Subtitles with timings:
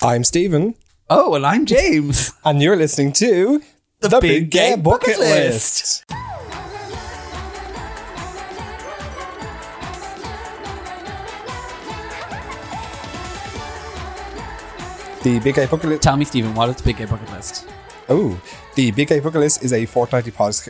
[0.00, 0.74] I'm Stephen,
[1.10, 2.32] Oh, and I'm James.
[2.44, 3.62] and you're listening to
[4.00, 6.04] The, Big Gay Bucket List.
[15.22, 16.02] The Big Gay Bucket List.
[16.02, 17.68] Tell me, Stephen, what is the Big Gay Bucket List?
[18.08, 18.40] Oh,
[18.76, 20.68] the Big Gay Bucket List is a fortnightly podcast.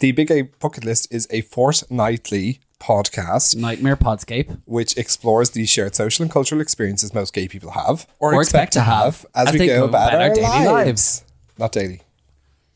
[0.00, 4.60] The Big Gay Bucket List is a fortnightly podcast Nightmare Podscape.
[4.66, 8.74] which explores the shared social and cultural experiences most gay people have or, Or expect,
[8.74, 10.66] to have as, we they go about our, daily lives.
[10.66, 11.24] lives.
[11.58, 12.02] Not daily,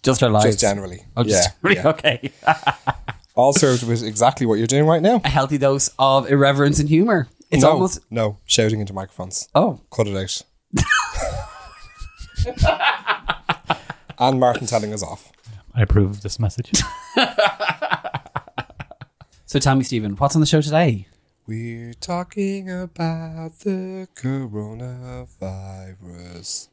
[0.03, 0.47] Just our lives.
[0.47, 1.01] just generally.
[1.17, 1.89] Oh, just yeah, yeah.
[1.89, 2.33] okay.
[3.35, 5.21] All served with exactly what you're doing right now.
[5.25, 7.29] A healthy dose of irreverence and humor.
[7.51, 8.01] It's no, almost.
[8.11, 9.49] no shouting into microphones.
[9.55, 10.43] Oh, Cut it out.
[14.19, 15.31] and Martin telling us off.
[15.75, 16.83] I approve of this message.
[19.49, 21.09] so tell me, Stephen, what's on the show today?
[21.47, 26.69] We're talking about the coronavirus.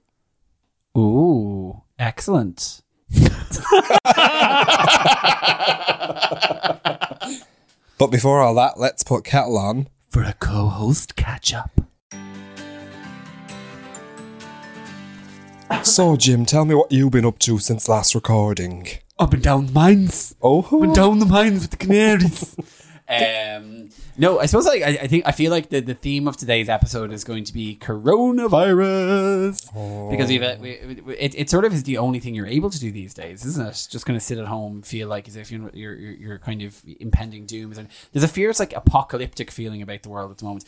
[0.98, 2.82] Ooh, excellent.
[7.98, 9.88] But before all that, let's put kettle on.
[10.10, 11.82] For a co-host catch up.
[15.84, 18.88] So, Jim, tell me what you've been up to since last recording.
[19.18, 20.36] Up and down the mines.
[20.42, 22.54] Oh, up and down the mines with the canaries.
[23.08, 26.36] um, no, I suppose like I, I think I feel like the, the theme of
[26.38, 31.66] today's episode is going to be coronavirus because we've uh, we, we- it, it sort
[31.66, 33.88] of is the only thing you're able to do these days, isn't it?
[33.90, 36.62] Just kind of sit at home, feel like as if you're you're, you're, you're kind
[36.64, 37.74] of impending doom.
[38.12, 40.66] There's a fierce like apocalyptic feeling about the world at the moment.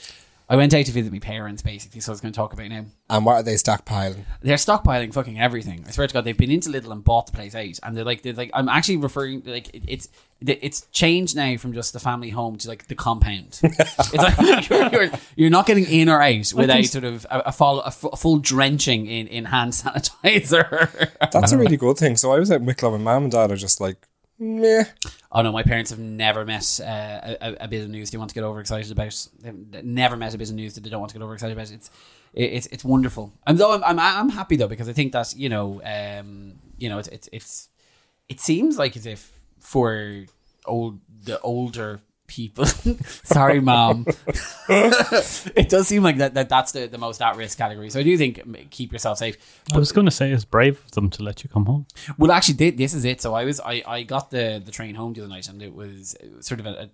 [0.49, 2.67] I went out to visit my parents basically, so I was going to talk about
[2.67, 2.85] it now.
[3.09, 4.23] and what are they stockpiling?
[4.41, 5.83] They're stockpiling fucking everything.
[5.85, 8.05] I swear to God, they've been into Lidl and bought the place out, and they're
[8.05, 10.07] like, they're like, I'm actually referring like it, it's
[10.39, 13.59] it's changed now from just the family home to like the compound.
[13.63, 17.51] it's like you're, you're, you're not getting in or out without sort of a, a,
[17.51, 21.09] full, a full drenching in, in hand sanitizer.
[21.31, 22.17] That's a really good thing.
[22.17, 24.07] So I was at Wicklow and mum and dad are just like,
[24.39, 24.83] meh.
[25.31, 28.29] oh no, my parents have never met uh, a, a- bit of news they want
[28.29, 29.27] to get overexcited about.
[29.39, 31.71] They've never met a bit of news that they don't want to get overexcited about.
[31.71, 31.89] It's
[32.33, 33.33] it's it's wonderful.
[33.45, 36.89] And though I'm, I'm I'm happy though because I think that you know um you
[36.89, 37.69] know it's it's it's
[38.29, 40.25] it seems like as if for
[40.65, 42.65] old the older people
[43.23, 44.05] sorry mom
[44.69, 48.17] it does seem like that, that that's the, the most at-risk category so i do
[48.17, 49.37] think keep yourself safe
[49.73, 51.85] I was going to say it's brave of them to let you come home.
[52.17, 53.21] well, actually, thi- this is it.
[53.21, 55.73] So I was, I, I got the the train home the other night, and it
[55.73, 56.89] was sort of a.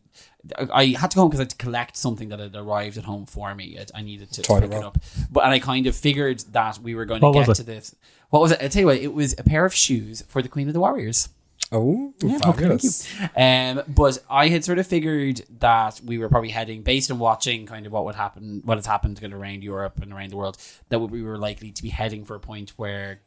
[0.56, 2.98] a I had to go home because I had to collect something that had arrived
[2.98, 3.78] at home for me.
[3.80, 4.98] I, I needed to, to Toilet pick it up,
[5.32, 7.64] but and I kind of figured that we were going to What was get to
[7.64, 7.96] this.
[8.30, 8.60] What was it?
[8.62, 10.80] I tell you what, it was a pair of shoes for the Queen of the
[10.80, 11.30] Warriors.
[11.74, 13.08] Oh, Yeah, fabulous.
[13.36, 17.66] Um, but I had sort of figured that we were probably heading, based on watching
[17.66, 20.38] kind of what would happen, what has happened kind of around Europe and around the
[20.38, 20.58] world,
[20.90, 23.22] that we were likely to be heading for a point where,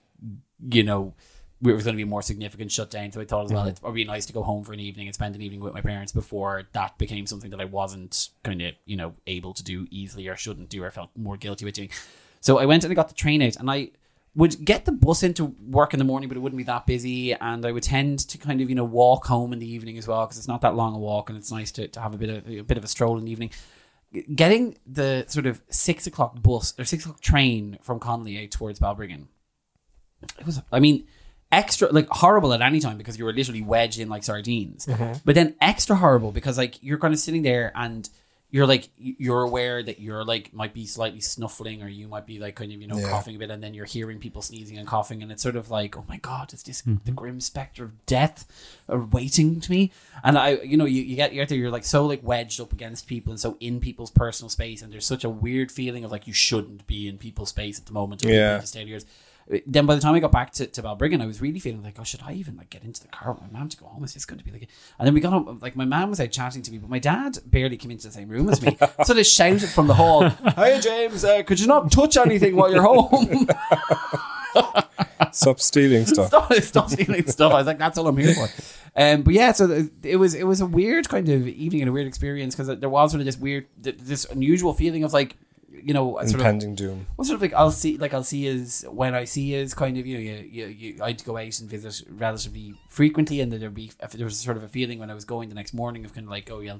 [0.71, 1.13] you know,
[1.61, 3.11] we was going to be a more significant shutdown.
[3.11, 5.09] So I thought as well, it would be nice to go home for an evening
[5.09, 8.61] and spend an evening with my parents before that became something that I wasn't kind
[8.63, 11.75] of, you know, able to do easily or shouldn't do or felt more guilty with
[11.75, 11.91] doing.
[12.41, 13.91] So I went and I got the train out and I
[14.37, 17.33] would get the bus into work in the morning, but it wouldn't be that busy.
[17.33, 20.07] And I would tend to kind of, you know, walk home in the evening as
[20.07, 22.19] well because it's not that long a walk and it's nice to, to have a
[22.19, 23.51] bit of a bit of a stroll in the evening.
[24.35, 29.27] Getting the sort of six o'clock bus or six o'clock train from Connolly towards Balbriggan,
[30.39, 31.07] it was, I mean,
[31.51, 34.87] extra like horrible at any time because you were literally wedged in like sardines.
[34.87, 35.19] Mm-hmm.
[35.25, 38.09] But then extra horrible because like you're kind of sitting there and
[38.57, 42.39] you're like you're aware that you're like might be slightly snuffling or you might be
[42.39, 43.11] like kind of you know Yeah.
[43.11, 45.71] coughing a bit and then you're hearing people sneezing and coughing and it's sort of
[45.71, 48.47] like oh my god is this the grim specter of death
[48.93, 49.93] uh, waiting to me
[50.25, 52.73] and I you know you, you get you're there you're like so like wedged up
[52.73, 56.11] against people and so in people's personal space and there's such a weird feeling of
[56.11, 58.55] like you shouldn't be in people's space at the moment Yeah.
[58.55, 59.05] people to stay yours
[59.67, 61.99] then by the time I got back to, to Balbriggan, I was really feeling like,
[62.01, 64.03] oh, should I even like get into the car with my mom to go home?
[64.03, 64.69] Is this going to be like?
[64.99, 66.99] And then we got home, like my mom was out chatting to me, but my
[66.99, 68.77] dad barely came into the same room as me.
[69.05, 72.73] so they shouted from the hall, "Hey James, uh, could you not touch anything while
[72.73, 73.49] you're home?
[75.33, 76.29] Stop stealing stuff.
[76.29, 78.49] stop, stop stealing stuff." I was like, "That's all I'm here for."
[78.97, 81.93] Um, but yeah, so it was it was a weird kind of evening and a
[81.93, 85.37] weird experience because there was sort of this weird, th- this unusual feeling of like,
[85.83, 87.07] you know, sort of Impending doom.
[87.17, 89.97] well, sort of like I'll see, like I'll see is when I see is kind
[89.99, 93.61] of you know you, you, you I'd go out and visit relatively frequently, and then
[93.61, 95.75] there'd be if there was sort of a feeling when I was going the next
[95.75, 96.77] morning of kind of like oh yeah,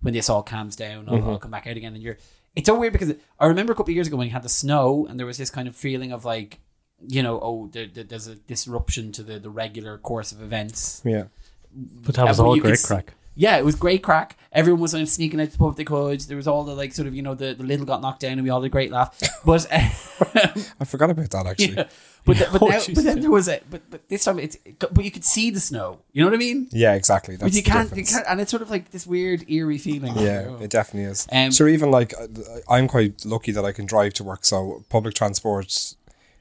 [0.00, 1.36] when this all calms down, I'll, I'll mm-hmm.
[1.36, 2.18] come back out again, and you're.
[2.56, 4.48] It's so weird because I remember a couple of years ago when you had the
[4.48, 6.58] snow, and there was this kind of feeling of like,
[7.06, 11.00] you know, oh, there, there- there's a disruption to the the regular course of events.
[11.04, 11.24] Yeah.
[11.72, 13.14] But that uh, was Yeah, all you great s- crack.
[13.34, 14.36] Yeah, it was great crack.
[14.52, 16.20] Everyone was sneaking out to the pub if they could.
[16.22, 18.32] There was all the like sort of you know the, the Lidl got knocked down
[18.32, 19.18] and we all had a great laugh.
[19.44, 21.74] But I forgot about that actually.
[21.76, 21.88] yeah.
[22.26, 24.56] but, th- but, Oh, now, but then there was a but but this time it's
[24.78, 26.00] but you could see the snow.
[26.12, 26.68] You know what I mean?
[26.72, 27.36] Yeah, exactly.
[27.36, 30.14] That's But you can't, you can't, and it's sort of like this weird eerie feeling.
[30.18, 30.58] Yeah, Oh.
[30.62, 31.26] it definitely is.
[31.32, 32.26] Um, sure, even like uh,
[32.68, 34.44] I'm quite lucky that I can drive to work.
[34.44, 35.94] So public transport,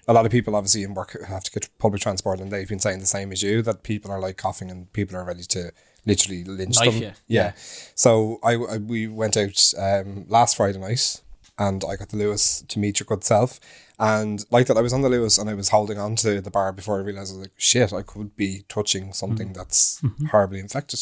[0.08, 2.80] a lot of people obviously in work have to get public transport, and they've been
[2.80, 5.72] saying the same as you that people are like coughing and people are ready to
[6.06, 7.04] literally lynched Knife them.
[7.04, 7.12] you.
[7.28, 7.44] Yeah.
[7.44, 7.52] Yeah.
[7.96, 11.22] So I, I- we went out um, last Friday night,
[11.58, 13.60] and I got the Luas to meet your good self.
[14.00, 16.50] And like that, I was on the Luas and I was holding on to the
[16.50, 19.54] bar before I realized I was like, shit, I could be touching something hmm.
[19.54, 20.28] that's mm-hmm.
[20.28, 21.02] horribly infected.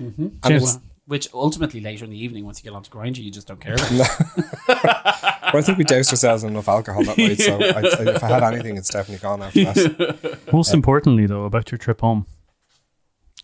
[0.00, 0.22] Mm-hmm.
[0.22, 0.62] And Cheers.
[0.62, 3.60] it's, Which ultimately later in the evening, once you get onto Grindr, you just don't
[3.60, 5.24] care about.
[5.54, 8.24] Well, I think we doused ourselves in enough alcohol that night, so I, I, if
[8.24, 10.38] I had anything, it's definitely gone after that.
[10.52, 12.26] Most importantly, though, about your trip home,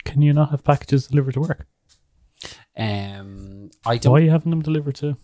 [0.05, 1.67] can you not have packages delivered to work?
[2.77, 4.13] Um, I don't.
[4.13, 5.17] Why are you having them delivered to?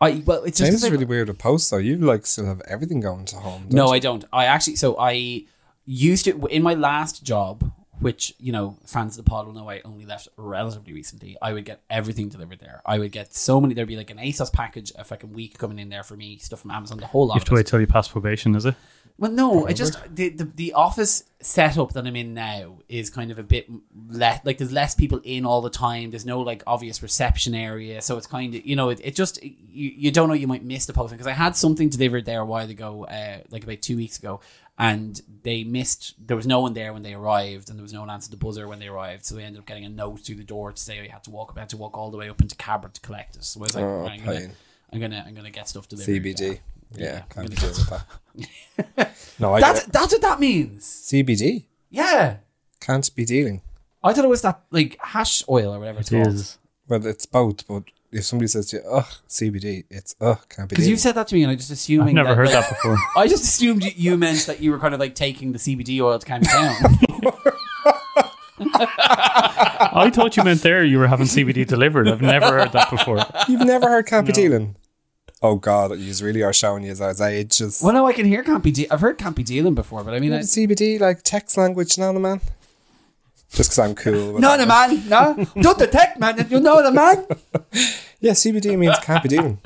[0.00, 1.76] I well, it's just James is really weird with post though.
[1.78, 3.62] You like still have everything going to home.
[3.62, 3.92] don't No, you?
[3.92, 4.24] I don't.
[4.32, 5.44] I actually, so I
[5.84, 9.70] used it in my last job, which, you know, fans of the pod will know
[9.70, 11.36] I only left relatively recently.
[11.40, 12.82] I would get everything delivered there.
[12.84, 15.78] I would get so many, there'd be like an ASOS package, a fucking week coming
[15.78, 17.34] in there for me, stuff from Amazon, the whole lot.
[17.34, 17.56] You have of to it.
[17.58, 18.74] wait till you pass probation, is it?
[19.18, 23.30] Well, no, I just the, the the office setup that I'm in now is kind
[23.30, 23.68] of a bit
[24.08, 26.10] less like there's less people in all the time.
[26.10, 29.42] There's no like obvious reception area, so it's kind of you know it, it just
[29.42, 29.52] you,
[29.96, 32.44] you don't know you might miss the posting because I had something delivered there a
[32.46, 34.40] while ago, uh, like about two weeks ago,
[34.78, 36.14] and they missed.
[36.26, 38.44] There was no one there when they arrived, and there was no one answered the
[38.44, 40.80] buzzer when they arrived, so they ended up getting a note through the door to
[40.82, 41.52] say I had to walk.
[41.56, 43.44] I had to walk all the way up into Cabra to collect it.
[43.44, 44.48] So I was like, Oh, I'm, gonna.
[44.92, 46.10] I'm gonna I'm gonna get stuff delivered.
[46.22, 46.60] CBD.
[46.96, 47.90] Yeah, Yeah, can't I'm be dealing with
[48.96, 49.14] that.
[49.38, 50.84] no, I That's get that's what that means.
[50.84, 51.64] CBD.
[51.90, 52.36] Yeah.
[52.80, 53.62] Can't be dealing.
[54.02, 56.26] I thought it was that like hash oil or whatever it's called.
[56.28, 56.58] is.
[56.88, 60.74] Well, it's both, but if somebody says to you, ugh, CBD, it's ugh, can't be
[60.74, 60.90] Because dealing.
[60.90, 62.68] you said that to me, and I just assuming I've never that, heard like, that
[62.82, 62.96] before.
[63.16, 66.00] I just assumed you- you meant that you were kind of like taking the CBD
[66.00, 66.76] oil to calm you down.
[68.74, 72.08] I thought you meant there you were having CBD delivered.
[72.08, 73.18] I've never heard that before.
[73.48, 74.76] You've never heard can't be dealing?
[75.44, 77.80] Oh, God, you really are showing you as ages.
[77.82, 78.62] well, no, I can hear can't.
[78.62, 82.12] De- I've heard can't dealing before, but I mean, I, CBD, like text language, no,
[82.12, 82.40] no, man.
[83.52, 84.34] Just because I'm cool.
[84.34, 86.46] with no, the man, no, don't detect, man.
[86.48, 87.26] You know the man.
[88.20, 89.58] Yeah, CBD means can't dealing.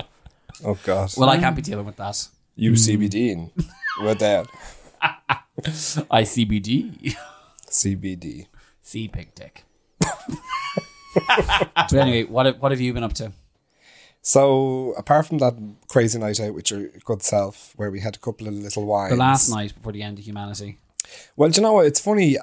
[0.65, 1.13] Oh, God.
[1.15, 1.41] Well, I mm.
[1.41, 2.27] can't be dealing with that.
[2.55, 3.51] you CBD
[4.01, 4.47] with that.
[6.09, 7.15] I CBD,
[7.69, 8.47] CBD.
[8.81, 9.63] C pig dick.
[9.99, 13.31] but anyway, what have, what have you been up to?
[14.27, 15.55] So, apart from that
[15.87, 19.13] crazy night out with your good self, where we had a couple of little wines.
[19.13, 20.79] The last night before the end of humanity.
[21.37, 21.85] Well, do you know what?
[21.85, 22.35] It's funny.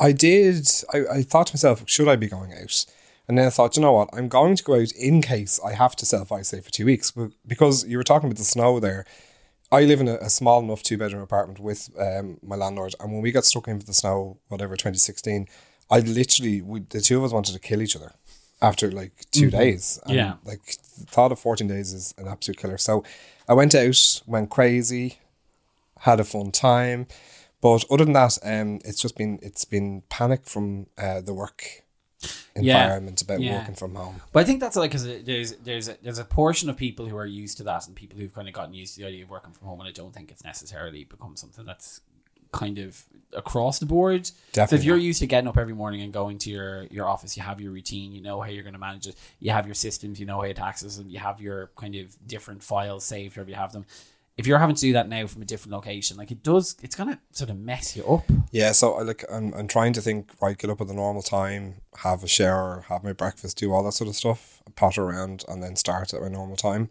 [0.00, 0.68] I, did.
[0.92, 2.84] I, I thought to myself, should I be going out?
[3.28, 4.08] And then I thought, you know what?
[4.12, 7.12] I'm going to go out in case I have to self isolate for two weeks.
[7.12, 9.06] But because you were talking about the snow there,
[9.70, 12.96] I live in a, a small enough two bedroom apartment with um, my landlord.
[12.98, 15.46] And when we got stuck into the snow, whatever, 2016,
[15.92, 18.14] I literally, we, the two of us wanted to kill each other
[18.60, 19.98] after like 2 days.
[20.06, 20.34] And, Yeah.
[20.44, 20.64] Like,
[20.98, 22.78] the thought of 14 days is an absolute killer.
[22.78, 23.04] So
[23.48, 25.18] I went out, went crazy,
[26.00, 27.06] had a fun time.
[27.60, 31.82] But other than that, um, it's just been it's been panic from uh, the work
[32.54, 32.82] Yeah.
[32.84, 33.58] environment about Yeah.
[33.58, 34.20] working from home.
[34.32, 37.16] But I think that's like because there's there's a, there's a portion of people who
[37.16, 39.30] are used to that and people who've kind of gotten used to the idea of
[39.30, 42.00] working from home, and I don't think it's necessarily become something that's
[42.52, 44.30] kind of across the board.
[44.52, 47.36] So if you're used to getting up every morning and going to your your office,
[47.36, 49.74] you have your routine, you know how you're going to manage it, you have your
[49.74, 53.36] systems, you know how you taxes, and you have your kind of different files saved
[53.36, 53.84] wherever you have them.
[54.36, 56.94] If you're having to do that now from a different location, like it does, it's
[56.94, 58.24] gonna sort of mess you up.
[58.52, 61.22] Yeah, so I like I'm I'm trying to think right, get up at the normal
[61.22, 65.44] time, have a shower, have my breakfast, do all that sort of stuff, potter around,
[65.48, 66.90] and then start at my normal time.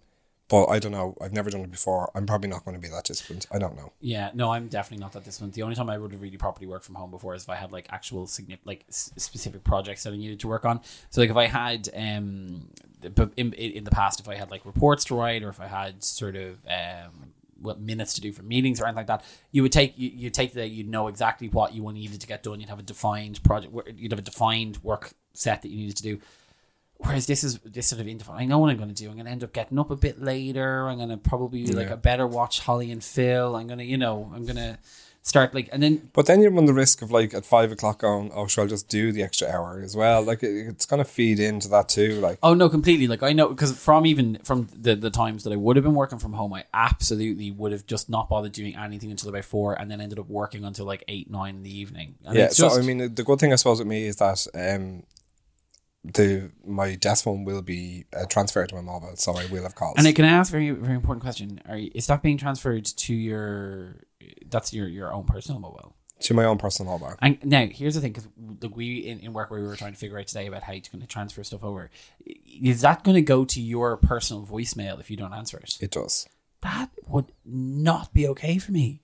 [0.49, 1.17] But I don't know.
[1.19, 2.09] I've never done it before.
[2.15, 3.45] I'm probably not going to be that disciplined.
[3.51, 3.91] I don't know.
[3.99, 5.53] Yeah, no, I'm definitely not that disciplined.
[5.53, 7.55] The only time I would have really properly worked from home before is if I
[7.55, 10.79] had like actual significant, like s- specific projects that I needed to work on.
[11.09, 12.69] So like if I had, um,
[13.01, 15.67] the- in, in the past, if I had like reports to write or if I
[15.67, 19.63] had sort of um, what minutes to do for meetings or anything like that, you
[19.63, 22.61] would take you you take that you'd know exactly what you needed to get done.
[22.61, 23.73] You'd have a defined project.
[23.97, 26.19] You'd have a defined work set that you needed to do.
[26.99, 28.37] Whereas this is this sort of indefinite.
[28.37, 29.07] I know what I'm going to do.
[29.07, 30.87] I'm going to end up getting up a bit later.
[30.87, 31.93] I'm going to probably like Yeah.
[31.93, 33.55] a better watch Holly and Phil.
[33.55, 34.79] I'm going to you know I'm going to
[35.21, 37.99] start like and then But then you run the risk of like at five o'clock
[37.99, 40.21] going, oh, sure, I'll just do the extra hour as well.
[40.23, 42.19] Like it, it's going to feed into that too.
[42.19, 45.53] Like oh no completely like I know because from even from the the times that
[45.53, 48.75] I would have been working from home, I absolutely would have just not bothered doing
[48.75, 51.77] anything until about four, and then ended up working until like eight nine in the
[51.77, 52.15] evening.
[52.25, 52.45] And yeah.
[52.45, 55.03] it's So I mean, the good thing I suppose with me is that um,
[56.13, 59.75] the my desk phone will be uh, transferred to my mobile, so I will have
[59.75, 59.95] calls.
[59.97, 62.85] And I can ask a very very important question: Are you, is that being transferred
[62.85, 63.97] to your?
[64.47, 65.95] That's your your own personal mobile.
[66.19, 67.15] to my own personal mobile.
[67.21, 68.27] And now here's the thing: because
[68.71, 70.81] we in, in work where we were trying to figure out today about how you're
[70.91, 71.89] going to transfer stuff over,
[72.25, 75.77] is that going to go to your personal voicemail if you don't answer it?
[75.79, 76.27] It does.
[76.61, 79.01] That would not be okay for me.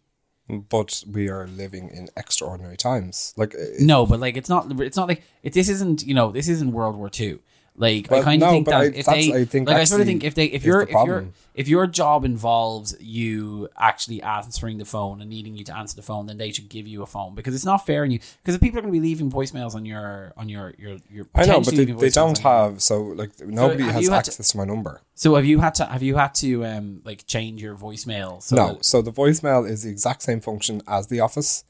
[0.50, 3.33] But we are living in extraordinary times.
[3.38, 4.69] Like, uh, No, but like it's not.
[4.81, 6.05] It's not like it, this isn't.
[6.05, 7.39] You know, this isn't World War Two.
[7.75, 10.01] Like I kind of no, think that I- if they, I think like I sort
[10.01, 11.25] of think if they, if is you're the if your
[11.55, 16.01] if your job involves you actually answering the phone and needing you to answer the
[16.03, 18.19] phone, then they should give you a phone because it's not fair on you.
[18.43, 21.25] Because if people are going to be leaving voicemails on your on your your your,
[21.33, 22.81] I know, but they, they don't have.
[22.81, 25.01] So, like, nobody have has had to- access to my number.
[25.15, 28.41] So have you had to have you had to um like change your voicemail?
[28.43, 28.67] So no.
[28.73, 31.63] that- So the voicemail is the exact same function as the office.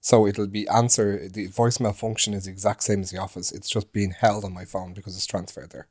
[0.00, 1.28] So it'll be answer.
[1.28, 3.52] The voicemail function is the exact same as the office.
[3.52, 5.88] It's just being held on my phone because it's transferred there.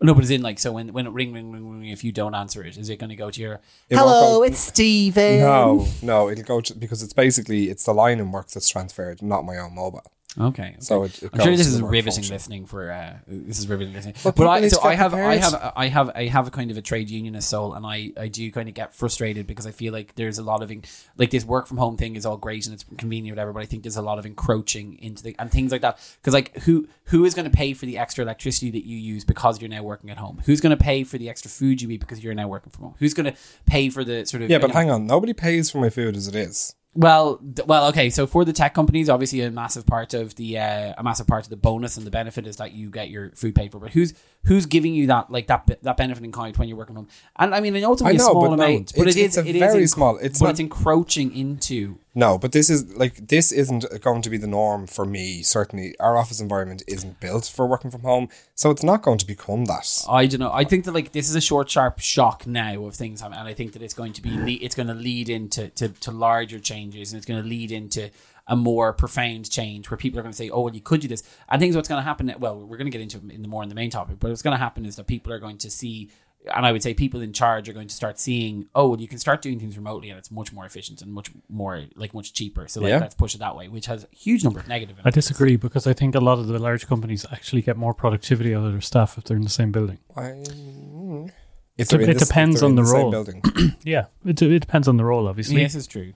[0.00, 2.12] no, but it's in like so when when it ring ring ring ring if you
[2.12, 3.54] don't answer it, is it going to go to your
[3.90, 4.38] It hello?
[4.38, 5.40] go- it's Steven.
[5.40, 9.22] No, no, it'll go to, because it's basically it's the line in work that's transferred,
[9.22, 10.10] not my own mobile.
[10.38, 10.76] Okay.
[10.80, 12.34] So it, it I'm sure this is riveting function.
[12.34, 14.14] listening for uh, this is riveting listening.
[14.22, 16.76] But but I so I have I have I have I have a kind of
[16.76, 19.92] a trade unionist soul, and I I do kind of get frustrated because I feel
[19.92, 20.70] like there's a lot of
[21.16, 23.66] like this work from home thing is all great and it's convenient whatever, but I
[23.66, 26.86] think there's a lot of encroaching into the and things like that because like who
[27.04, 29.82] who is going to pay for the extra electricity that you use because you're now
[29.82, 30.42] working at home?
[30.44, 32.84] Who's going to pay for the extra food you eat because you're now working from
[32.84, 32.94] home?
[32.98, 35.70] Who's going to pay for the sort of Yeah, but know- hang on, nobody pays
[35.70, 36.74] for my food as it is.
[36.96, 38.10] Well, th- well, okay.
[38.10, 41.44] So for the tech companies, obviously a massive part of the uh, a massive part
[41.44, 43.78] of the bonus and the benefit is that you get your food paid for.
[43.78, 46.76] But who's who's giving you that like that be- that benefit in kind when you're
[46.78, 47.12] working from home?
[47.38, 49.08] And I mean, I know it's only I know, a small but no, amount, but
[49.08, 51.36] it's- it is it's a it is very enc- small- it's but not- it's encroaching
[51.36, 51.98] into.
[52.18, 55.42] No, but this is like this isn't going to be the norm for me.
[55.42, 59.26] Certainly, our office environment isn't built for working from home, so it's not going to
[59.26, 60.02] become that.
[60.08, 60.50] I don't know.
[60.50, 63.52] I think that like this is a short, sharp shock now of things, and I
[63.52, 67.12] think that it's going to be it's going to lead into to, to larger changes,
[67.12, 68.10] and it's going to lead into
[68.46, 71.08] a more profound change where people are going to say, "Oh, well, you could do
[71.08, 72.34] this." I think what's going to happen.
[72.38, 74.30] Well, we're going to get into it in the more in the main topic, but
[74.30, 76.08] what's going to happen is that people are going to see.
[76.54, 79.08] And I would say people in charge are going to start seeing, oh, well, you
[79.08, 82.32] can start doing things remotely, and it's much more efficient and much more like much
[82.32, 82.68] cheaper.
[82.68, 82.98] So like, Yeah.
[82.98, 84.96] let's push it that way, which has a huge number of negative.
[85.04, 88.54] I disagree because I think a lot of the large companies actually get more productivity
[88.54, 89.98] out of their staff if they're in the same building.
[90.16, 91.28] Mm.
[91.28, 91.32] I,
[91.78, 93.10] It if they're in de- it this- depends they're on in the role.
[93.10, 93.42] Building.
[93.84, 95.60] Yeah, it, it depends on the role, obviously.
[95.60, 96.14] Yes, is true.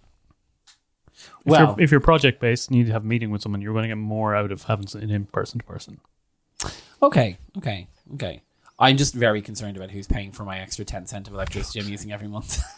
[1.15, 3.43] If, Well, you're, if you're project based and you need to have a meeting with
[3.43, 6.01] someone, you're going to get more out of having it in person to person.
[7.03, 8.43] Okay, okay, okay.
[8.81, 11.89] I'm just very concerned about who's paying for my extra ten cent of electricity I'm
[11.89, 12.61] using every month.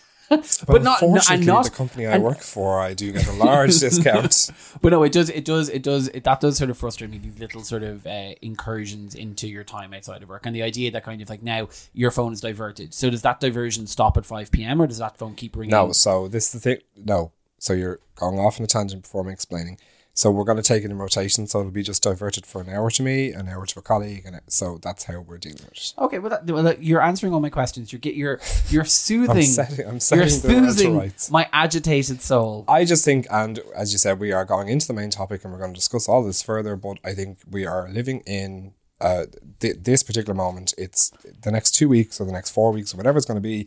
[0.66, 3.32] But, not- no, unfortunately, not- the company I and- work for, I do get a
[3.32, 4.50] large discount.
[4.80, 7.18] but no, it does, it does, it does, it, that does sort of frustrate me.
[7.18, 10.90] These little sort of uh, incursions into your time outside of work, and the idea
[10.92, 12.94] that kind of like now your phone is diverted.
[12.94, 14.80] So does that diversion stop at five p.m.
[14.80, 15.73] or does that phone keep ringing?
[15.73, 16.78] No, so this is the thing.
[16.97, 19.78] No, so you're going off on a tangent before me explaining.
[20.14, 21.47] So we're going to take it in rotation.
[21.47, 24.25] So it'll be just diverted for an hour to me, an hour to a colleague,
[24.26, 25.95] and it, so that's how we're dealing with it.
[25.99, 27.92] Okay, well, that, well that- you're answering all my questions.
[27.92, 28.38] You're get you're
[28.69, 29.37] you're soothing.
[29.38, 31.31] I'm setting, I'm you're setting the soothing rights.
[31.31, 32.64] my agitated soul.
[32.69, 35.52] I just think, and as you said, we are going into the main topic, and
[35.52, 36.76] we're going to discuss all this further.
[36.76, 39.25] But I think we are living in uh,
[39.61, 40.75] th- this particular moment.
[40.76, 41.11] It's
[41.42, 43.66] the next two weeks or the next four weeks or whatever it's going to be.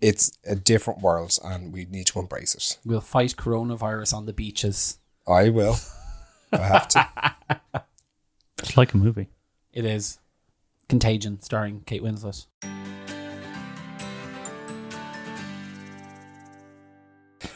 [0.00, 2.78] It's a different world, and we need to embrace it.
[2.84, 4.98] We'll fight coronavirus on the beaches.
[5.28, 5.76] I will.
[6.52, 7.08] I have to.
[8.60, 9.28] It's like a movie.
[9.72, 10.18] It is
[10.88, 12.46] Contagion, starring Kate Winslet.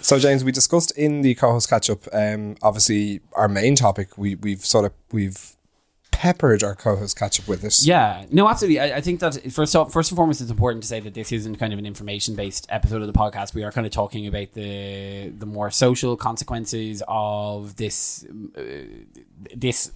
[0.00, 2.06] So, James, we discussed in the co-host catch-up.
[2.12, 4.16] Um, obviously, our main topic.
[4.16, 5.56] We we've sort of we've
[6.22, 7.84] peppered our co-host catch-up with this.
[7.84, 8.78] Yeah, no, absolutely.
[8.78, 11.32] I, I think that first, off, first and foremost, it's important to say that this
[11.32, 13.54] isn't kind of an information-based episode of the podcast.
[13.54, 18.24] We are kind of talking about the the more social consequences of this
[18.56, 18.62] uh,
[19.56, 19.90] this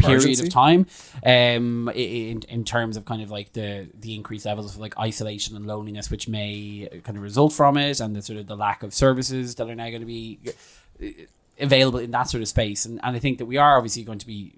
[0.00, 0.86] period of time
[1.24, 5.56] um in, in terms of kind of like the the increased levels of like isolation
[5.56, 8.82] and loneliness which may kind of result from it and the sort of the lack
[8.82, 10.38] of services that are now going to be
[11.02, 11.06] uh,
[11.58, 14.18] available in that sort of space and, and i think that we are obviously going
[14.18, 14.57] to be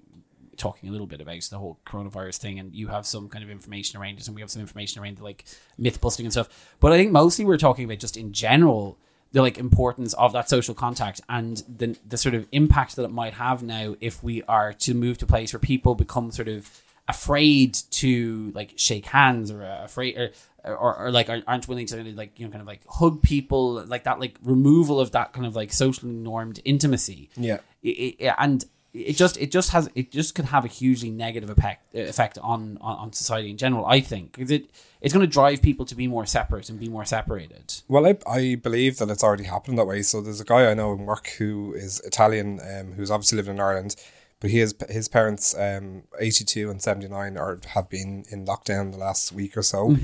[0.61, 3.49] talking a little bit about the whole coronavirus thing and you have some kind of
[3.49, 5.43] information around it and we have some information around the like
[5.77, 8.97] myth busting and stuff but i think mostly we're talking about just in general
[9.33, 13.11] the like importance of that social contact and the the sort of impact that it
[13.11, 16.47] might have now if we are to move to a place where people become sort
[16.47, 16.69] of
[17.07, 20.29] afraid to like shake hands or uh, afraid or,
[20.63, 24.03] or, or like aren't- willing to like you know kind of like hug people like
[24.03, 27.57] that like removal of that kind of like socially normed intimacy Yeah.
[27.85, 31.49] I- I- and it just it just has it just can have a hugely negative
[31.49, 33.85] effect effect on on, on society in general.
[33.85, 34.69] I think because it
[35.01, 37.73] it's going to drive people to be more separate and be more separated.
[37.87, 40.01] Well, I, I believe that it's already happened that way.
[40.03, 43.55] So there's a guy I know in work who is Italian, um, who's obviously living
[43.55, 43.95] in Ireland,
[44.39, 48.97] but he has his parents, um, 82 and 79, are have been in lockdown the
[48.97, 49.95] last week or so.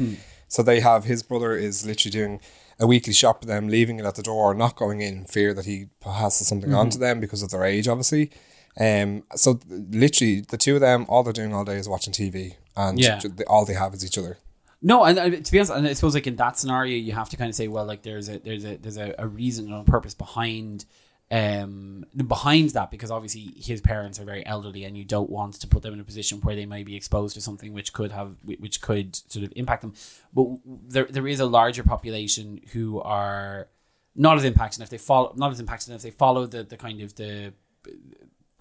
[0.48, 2.40] So they have his brother is literally doing
[2.80, 5.66] a weekly shop with them, leaving it at the door, not going in, fear that
[5.66, 8.32] he passes something on to them because of their age, obviously.
[8.80, 12.56] Um, so literally, the two of them, all they're doing all day is watching TV,
[12.76, 13.18] and Yeah.
[13.18, 14.38] ju- all they have is each other.
[14.82, 17.38] No, and to be honest, and I suppose like in that scenario, you have to
[17.38, 19.92] kind of say, well, like there's a there's a there's a, a reason and a
[19.92, 20.86] purpose behind
[21.30, 25.68] um behind that because obviously his parents are very elderly and you don't want to
[25.68, 28.38] put them in a position where they may be exposed to something which could have
[28.46, 29.94] which could sort of impact them
[30.34, 30.46] but
[30.88, 33.68] there there is a larger population who are
[34.16, 37.02] not as impacted if they follow not as impacted if they follow the the kind
[37.02, 37.52] of the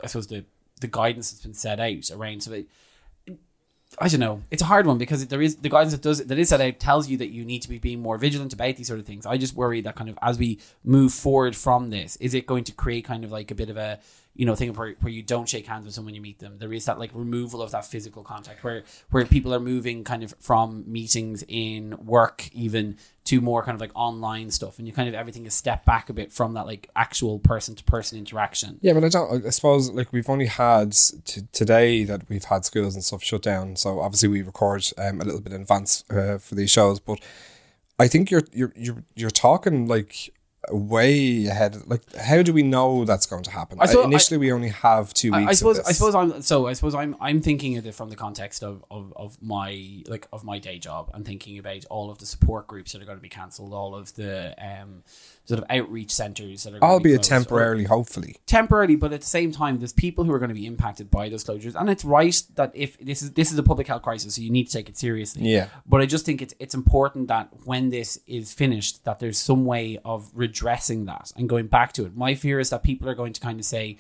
[0.02, 0.44] I suppose the
[0.80, 2.62] the guidance that's been set out around so
[3.98, 4.42] I don't know.
[4.50, 6.78] It's a hard one because there is the guidance that does that is set out
[6.78, 9.24] tells you that you need to be being more vigilant about these sort of things.
[9.24, 12.64] I just worry that kind of as we move forward from this, is it going
[12.64, 14.00] to create kind of like a bit of a
[14.36, 16.58] you know thing where, where you don't shake hands with someone you meet them.
[16.58, 20.22] There is that like removal of that physical contact where where people are moving kind
[20.22, 24.92] of from meetings in work even to more kind of like online stuff, and you
[24.92, 28.18] kind of everything is stepped back a bit from that like actual person to person
[28.18, 28.78] interaction.
[28.82, 29.46] Yeah, but I don't.
[29.46, 30.92] I suppose like we've only had
[31.24, 33.76] t- today that we've had schools and stuff shut down.
[33.76, 37.00] So obviously we record um, a little bit in advance uh, for these shows.
[37.00, 37.20] But
[37.98, 40.32] I think you're you're you're you're talking like
[40.70, 41.76] way ahead.
[41.86, 43.78] Like, how do we know that's going to happen?
[43.80, 45.46] I suppose- Initially, we only have two weeks.
[45.46, 48.10] I, I suppose I suppose I'm so I suppose I'm I'm thinking of it from
[48.10, 52.10] the context of, of, of my like of my day job and thinking about all
[52.10, 55.02] of the support groups that are going to be cancelled, all of the um
[55.46, 58.36] sort of outreach centres that are going to be albeit closed, or- temporarily, hopefully.
[58.46, 61.28] temporarily, but at the same time, there's people who are going to be impacted by
[61.28, 64.34] those closures, and it's right that if this is this is a public health crisis,
[64.34, 65.48] so you need to take it seriously.
[65.48, 65.68] Yeah.
[65.86, 69.64] But I just think it's it's important that when this is finished, that there's some
[69.64, 72.16] way of redressing that and going back to it.
[72.16, 73.98] My fear is that people are going to kind of say,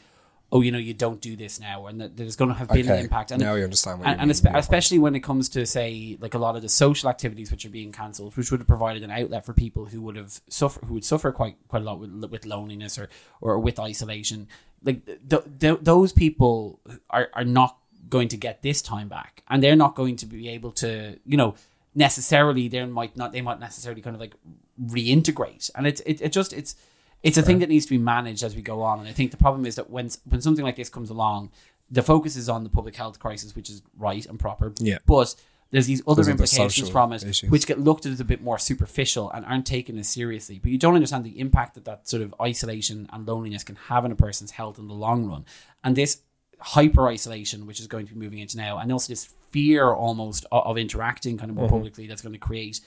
[0.52, 2.88] "Oh, you know, you don't do this now," and that there's going to have been
[2.88, 3.30] an impact.
[3.30, 4.58] And now you understand what and, you and mean, yeah.
[4.58, 7.70] especially when it comes to say like a lot of the social activities which are
[7.70, 10.94] being cancelled, which would have provided an outlet for people who would have suffer who
[10.94, 13.08] would suffer quite quite a lot with, with loneliness or
[13.40, 14.48] or with isolation.
[14.82, 16.80] Like th- th- those people
[17.10, 17.78] are are not
[18.08, 21.36] going to get this time back, and they're not going to be able to you
[21.36, 21.54] know
[21.94, 24.34] necessarily they might not they might necessarily kind of like
[24.80, 26.76] reintegrate, and it's it, it just it's
[27.22, 29.00] it's a thing that needs to be managed as we go on.
[29.00, 31.50] And I think the problem is that when when something like this comes along,
[31.90, 34.72] the focus is on the public health crisis, which is right and proper.
[34.78, 34.98] Yeah.
[35.06, 35.34] But
[35.70, 37.50] there's these other implications from it, issues.
[37.50, 40.60] which get looked at as a bit more superficial and aren't taken as seriously.
[40.60, 44.04] But you don't understand the impact that that sort of isolation and loneliness can have
[44.04, 45.44] on a person's health in the long run.
[45.82, 46.20] And this
[46.60, 50.46] hyper isolation, which is going to be moving into now, and also this fear almost
[50.52, 52.80] of, of interacting kind of more publicly, that's going to create.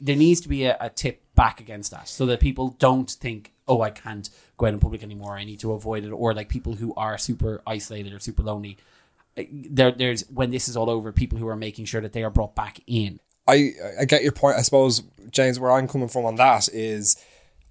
[0.00, 3.52] There needs to be a, a tip back against that, so that people don't think,
[3.66, 5.36] "Oh, I can't go out in public anymore.
[5.36, 8.76] I need to avoid it," or like people who are super isolated or super lonely
[9.36, 12.30] there there's when this is all over people who are making sure that they are
[12.30, 14.56] brought back in I I get your point.
[14.56, 17.16] I suppose James, where I'm coming from on that is,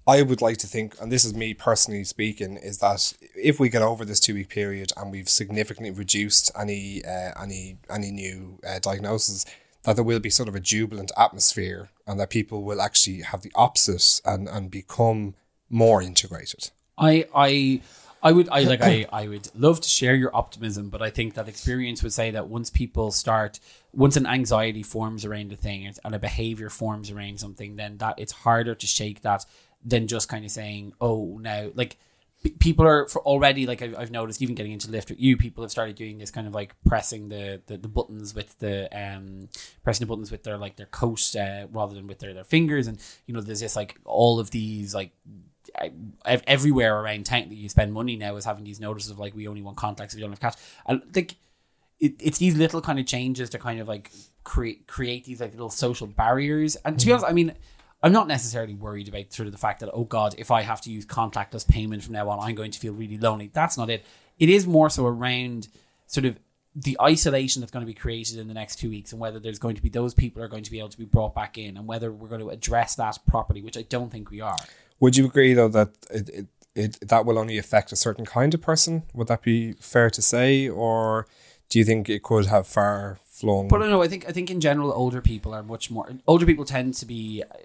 [0.06, 3.68] I would like to think, and this is me personally speaking, is that if we
[3.68, 8.58] get over this two week period and we've significantly reduced any uh, any any new
[8.66, 9.46] uh, diagnoses,
[9.82, 13.42] that there will be sort of a jubilant atmosphere, and that people will actually have
[13.42, 15.34] the opposite and and become
[15.70, 16.70] more integrated.
[16.98, 17.80] i i
[18.22, 21.34] i would i like i i would love to share your optimism but i think
[21.34, 23.58] that experience would say that once people start
[23.92, 28.14] once an anxiety forms around a thing and a behavior forms around something then that
[28.18, 29.44] it's harder to shake that
[29.84, 31.98] than just kind of saying oh now like
[32.58, 35.70] people are already like I've, I've noticed even getting into lift with you people have
[35.70, 39.48] started doing this kind of like pressing the the, the buttons with the um
[39.82, 42.86] pressing the buttons with their like their coat uh, rather than with their, their fingers
[42.86, 45.12] and you know there's this like all of these like
[46.24, 49.34] ev- everywhere around town that you spend money now is having these notices of like
[49.34, 50.54] we only want contacts if you don't have cash.
[50.86, 51.36] And like
[52.00, 54.10] it, it's these little kind of changes to kind of like
[54.44, 56.76] create create these like little social barriers.
[56.84, 57.14] And to be mm.
[57.14, 57.54] honest I mean
[58.02, 60.80] I'm not necessarily worried about sort of the fact that oh god if I have
[60.82, 63.50] to use contactless payment from now on I'm going to feel really lonely.
[63.52, 64.04] That's not it.
[64.38, 65.68] It is more so around
[66.06, 66.38] sort of
[66.76, 69.60] the isolation that's going to be created in the next two weeks and whether there's
[69.60, 71.76] going to be those people are going to be able to be brought back in
[71.76, 74.56] and whether we're going to address that properly which I don't think we are
[75.00, 78.54] Would you agree though that it, it, it that will only affect a certain kind
[78.54, 79.04] of person?
[79.14, 81.26] Would that be fair to say, or
[81.68, 83.68] do you think it could have far flung.
[83.68, 84.02] But I know.
[84.02, 86.08] I think I think in general, older people are much more.
[86.26, 87.56] Older people tend to be uh,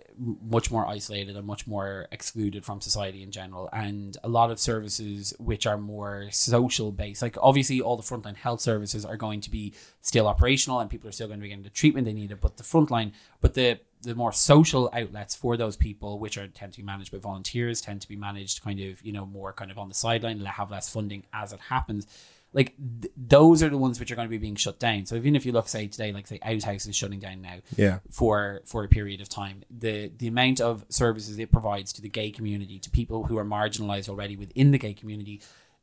[0.49, 3.69] much more isolated and much more excluded from society in general.
[3.71, 8.35] And a lot of services which are more social based, like obviously all the frontline
[8.35, 11.49] health services are going to be still operational, and people are still going to be
[11.49, 12.41] getting the treatment they needed.
[12.41, 16.71] But the frontline, but the the more social outlets for those people, which are tend
[16.73, 19.71] to be managed by volunteers, tend to be managed kind of you know more kind
[19.71, 22.07] of on the sideline, have less funding as it happens
[22.53, 25.05] like th- those are the ones which are going to be being shut down.
[25.05, 27.99] So even if you look, say today, like say Outhouse is shutting down now, Yeah.
[28.11, 32.09] for for a period of time, the the amount of services it provides to the
[32.09, 35.41] gay community, to people who are marginalized already within the gay community,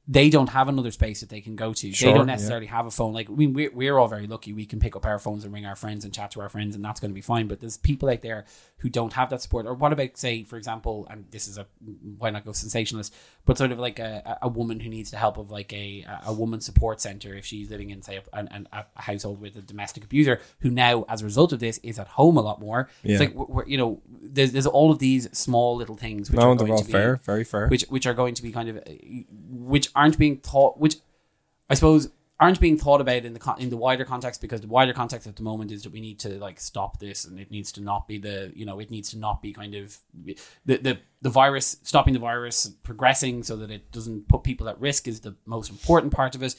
[0.08, 1.92] they don't have another space that they can go to.
[1.92, 2.34] Sure, they don't yeah.
[2.34, 3.12] necessarily have a phone.
[3.12, 4.52] Like I mean, we're we're all very lucky.
[4.52, 6.76] We can pick up our phones and ring our friends and chat to our friends,
[6.76, 7.48] and that's going to be fine.
[7.48, 8.44] But there's people out there
[8.78, 9.66] who don't have that support.
[9.66, 11.66] Or what about say, for example, and this is a
[12.18, 13.14] why not go sensationalist,
[13.44, 16.32] but sort of like a, a woman who needs the help of like a a
[16.32, 20.04] woman support center if she's living in say a, an, a household with a domestic
[20.04, 22.88] abuser who now as a result of this is at home a lot more.
[23.02, 23.12] Yeah.
[23.12, 26.52] It's like we're, you know there's there's all of these small little things which No,
[26.52, 27.66] are going to be fair, very fair.
[27.68, 28.80] which which are going to be kind of
[29.48, 30.96] which aren't being thought which
[31.68, 34.66] I suppose aren't being thought about in the con- in the wider context because the
[34.66, 37.50] wider context at the moment is that we need to like stop this and it
[37.50, 39.96] needs to not be the you know it needs to not be kind of
[40.66, 44.78] the the the virus stopping the virus progressing so that it doesn't put people at
[44.80, 46.54] risk is the most important part of it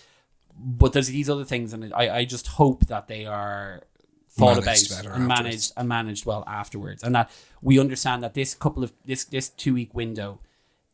[0.59, 3.83] but there's these other things and I I just hope that they are
[4.31, 5.27] thought Managed about and afterwards.
[5.27, 7.29] managed and managed well afterwards and that
[7.61, 10.39] we understand that this couple of this this two week window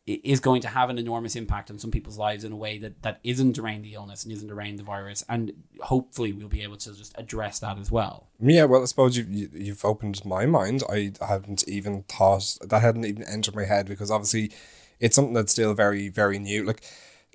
[0.06, 3.02] is going to have an enormous impact on some people's lives in a way that
[3.04, 6.76] that isn't around the illness and isn't around the virus and hopefully we'll be able
[6.76, 10.84] to just address that as well Yeah, well, I suppose you've, you've opened my mind.
[10.90, 14.52] I hadn't even thought that hadn't even entered my head because obviously
[15.00, 16.66] it's something that's still very very new.
[16.66, 16.84] Like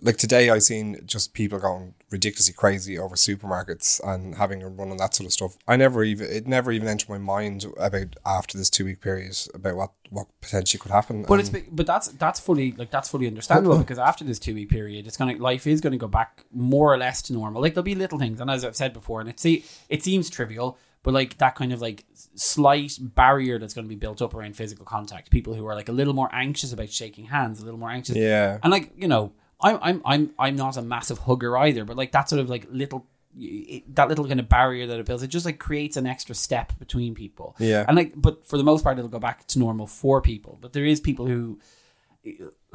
[0.01, 4.91] like today, I've seen just people going ridiculously crazy over supermarkets and having a run
[4.91, 5.57] on that sort of stuff.
[5.67, 9.37] I never even it never even entered my mind about after this two week period
[9.55, 11.23] about what what potentially could happen.
[11.23, 14.39] but And- it's um, but that's that's fully like that's fully understandable because after this
[14.39, 17.61] two week period it's gonna life is gonna go back more or less to normal
[17.61, 20.31] like there'll be little things and as I've said before and it see it seems
[20.31, 24.35] trivial but like that kind of like slight barrier that's going to be built up
[24.35, 27.65] around physical contact people who are like a little more anxious about shaking hands a
[27.65, 31.19] little more anxious yeah, And like you know, I'm I'm I'm I'm not a massive
[31.19, 33.07] hugger either, but like that sort of like little.
[33.41, 36.35] It, that little kind of barrier that it builds, it just like creates an extra
[36.35, 37.55] step between people.
[37.61, 37.85] Yeah.
[37.87, 40.59] and like, but for the most part, it'll go back to normal for people.
[40.61, 41.61] But there is people who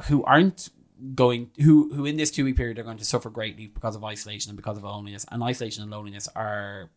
[0.04, 0.70] who aren't
[1.14, 4.04] going who who in this two week period are going to suffer greatly because of
[4.04, 5.26] isolation and because of loneliness.
[5.30, 6.90] And isolation and loneliness are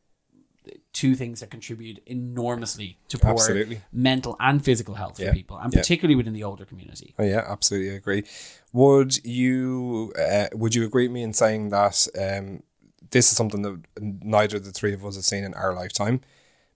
[0.94, 3.82] two things that contribute enormously to poor Absolutely.
[3.92, 5.30] mental and physical health Yeah.
[5.30, 5.80] for people, and Yeah.
[5.82, 7.14] particularly within the older community.
[7.20, 8.24] Oh yeah, absolutely agree.
[8.74, 12.64] Would you uh, would you agree with me in saying that um,
[13.12, 16.22] this is something that neither of the three of us have seen in our lifetime?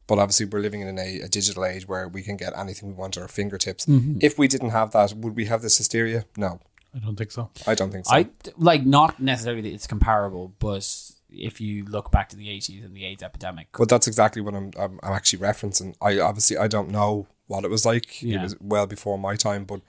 [0.08, 2.96] But obviously, we're living in a, a digital age where we can get anything we
[2.96, 3.86] want at our fingertips.
[3.88, 6.26] If we didn't have that, would we have this hysteria?
[6.36, 6.60] No,
[6.94, 7.50] I don't think so.
[7.66, 8.16] I don't think so.
[8.16, 8.28] I
[8.58, 10.86] like not necessarily that it's comparable, but
[11.32, 14.54] if you look back to the eighties and the AIDS epidemic, but that's exactly what
[14.54, 15.96] I'm, I'm I'm actually referencing.
[16.02, 18.24] I obviously I don't know what it was like.
[18.24, 19.82] It was well before my time, but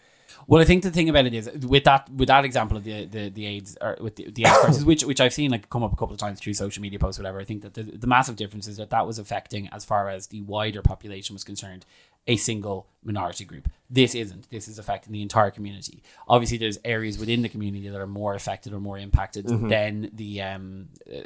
[0.46, 3.04] well, I think the thing about it is with that with that example of the
[3.04, 5.82] the, the AIDS or with the, the AIDS crisis, which which I've seen like come
[5.82, 7.40] up a couple of times through social media posts, whatever.
[7.40, 10.28] I think that the, the massive difference is that that was affecting as far as
[10.28, 11.84] the wider population was concerned.
[12.28, 13.68] A single minority group.
[13.92, 14.48] This isn't.
[14.48, 16.02] This is affecting the entire community.
[16.26, 20.40] Obviously, there's areas within the community that are more affected or more impacted than the
[20.40, 21.20] um, uh,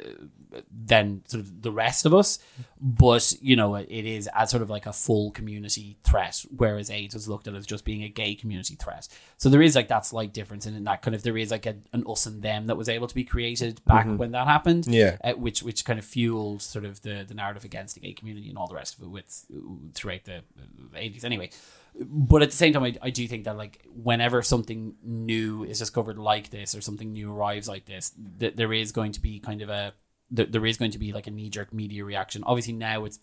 [0.69, 2.39] than sort of the rest of us.
[2.81, 7.13] But you know, it is as sort of like a full community threat, whereas AIDS
[7.13, 9.07] was looked at as just being a gay community threat.
[9.37, 11.75] So there is like that slight difference in that kind of there is like a,
[11.93, 14.87] an us and them that was able to be created back when that happened.
[14.87, 15.17] Yeah.
[15.23, 18.49] uh, which which kind of fueled sort of the the narrative against the gay community
[18.49, 19.45] and all the rest of it with
[19.93, 20.43] throughout the
[20.95, 21.49] eighties anyway.
[21.99, 25.79] But at the same time, I, I do think that like whenever something new is
[25.79, 29.39] discovered like this or something new arrives like this, th- there is going to be
[29.39, 29.93] kind of a
[30.35, 32.43] th- there is going to be like a knee jerk media reaction.
[32.45, 33.19] Obviously now it's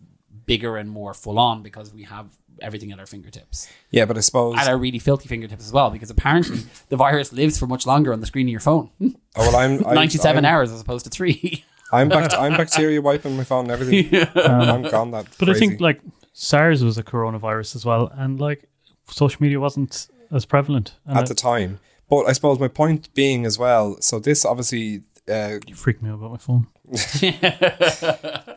[0.47, 2.27] bigger and more full on because we have
[2.61, 5.91] everything at our fingertips yeah, but I suppose at our really filthy fingertips as well
[5.91, 6.59] because apparently
[6.89, 9.87] the virus lives for much longer on the screen of your phone oh, well, I'm
[9.87, 12.33] I, 97 I'm, hours as opposed to three I'm back.
[12.39, 14.13] I'm bacteria wiping my phone and everything.
[14.13, 15.13] yeah I'm gone.
[15.13, 15.27] That.
[15.39, 16.01] But I think like
[16.35, 18.69] SARS was a coronavirus as well, and like
[19.09, 20.97] social media wasn't as prevalent.
[21.07, 21.79] And at the time.
[22.11, 23.97] But I suppose my point being as well.
[24.01, 26.67] So this obviously, uh, it freaked me out about my phone.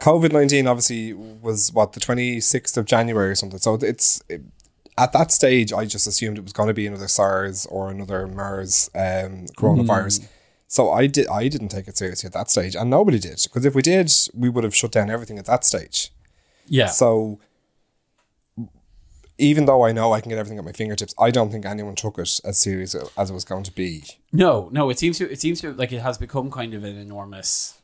[0.02, 3.60] COVID nineteen obviously was what the twenty sixth of January or something.
[3.60, 4.42] So it's it,
[4.98, 8.28] at that stage, I just assumed it was going to be another SARS or another
[8.28, 10.28] MERS um, coronavirus.
[10.68, 11.28] So I did.
[11.28, 13.40] I didn't take it seriously at that stage, and nobody did.
[13.44, 16.12] Because if we did, we would have shut down everything at that stage.
[16.66, 16.88] Yeah.
[16.88, 17.40] So
[19.38, 21.96] even though I know I can get everything at my fingertips, I don't think anyone
[21.96, 24.04] took it as serious as it was going to be.
[24.32, 24.90] No, no.
[24.90, 25.32] It seems to.
[25.32, 27.80] It seems to like it has become kind of an enormous.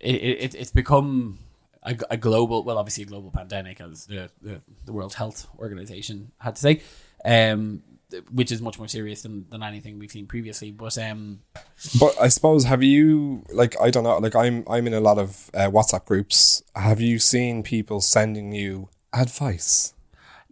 [0.00, 1.38] It, it it's become
[1.82, 2.62] a, a global.
[2.62, 6.82] Well, obviously a global pandemic, as the the, the World Health Organization had to say,
[7.24, 7.82] um,
[8.30, 10.70] which is much more serious than, than anything we've seen previously.
[10.70, 11.40] But um,
[11.98, 15.18] But I suppose have you like I don't know like I'm I'm in a lot
[15.18, 16.62] of uh, WhatsApp groups.
[16.76, 19.94] Have you seen people sending you advice?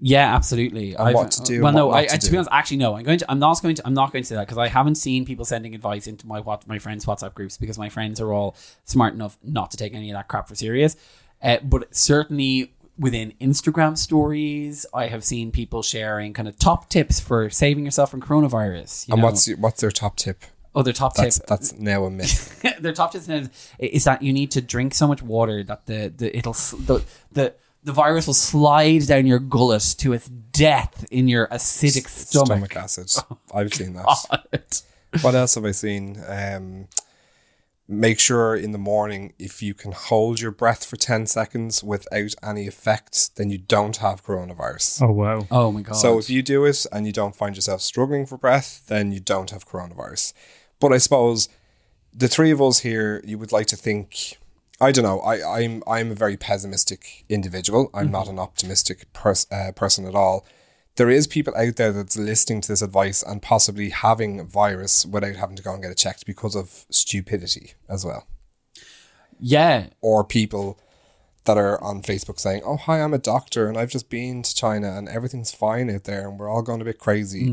[0.01, 0.95] Yeah, absolutely.
[0.95, 1.91] And what to do Well, no.
[1.93, 2.97] I, to I, to be honest, actually, no.
[2.97, 3.31] I'm going to.
[3.31, 3.87] I'm not going to.
[3.87, 6.41] I'm not going to say that because I haven't seen people sending advice into my
[6.41, 9.95] what my friends' WhatsApp groups because my friends are all smart enough not to take
[9.95, 10.97] any of that crap for serious.
[11.43, 17.19] Uh, but certainly within Instagram stories, I have seen people sharing kind of top tips
[17.21, 19.09] for saving yourself from coronavirus.
[19.09, 19.27] You And know?
[19.29, 20.45] what's your- what's their top tip?
[20.75, 21.47] oh, their top That's tip?
[21.49, 22.63] that's now a myth.
[22.81, 26.13] their top tip is, is that you need to drink so much water that the,
[26.17, 31.29] the it'll the, the the virus will slide down your gullet to its death in
[31.29, 32.47] your acidic stomach.
[32.47, 33.11] Stomach acid.
[33.55, 34.83] I've seen that.
[35.23, 36.23] What else have I seen?
[36.27, 36.89] Um,
[37.89, 42.35] make sure in the morning if you can hold your breath for ten seconds without
[42.43, 45.03] any effect, then you don't have coronavirus.
[45.03, 45.47] Oh wow.
[45.51, 45.95] Oh my god!
[45.95, 49.21] So if you do it and you don't find yourself struggling for breath, then you
[49.21, 50.33] don't have coronavirus.
[50.79, 51.49] But I suppose
[52.13, 54.37] the three of us here, you would like to think.
[54.81, 55.21] I don't know.
[55.21, 57.91] I, I'm I'm a very pessimistic individual.
[57.93, 60.47] I'm not an optimistic pers- uh, person at all.
[60.97, 65.07] There is people out there that's listening to this advice and possibly having a virus
[65.07, 68.27] without having to go and get it checked because of stupidity as well,
[69.39, 70.79] yeah, or people
[71.45, 74.55] that are on Facebook saying, "Oh, hi, I'm a doctor and I've just been to
[74.55, 77.47] China and everything's fine out there and we're all going a bit crazy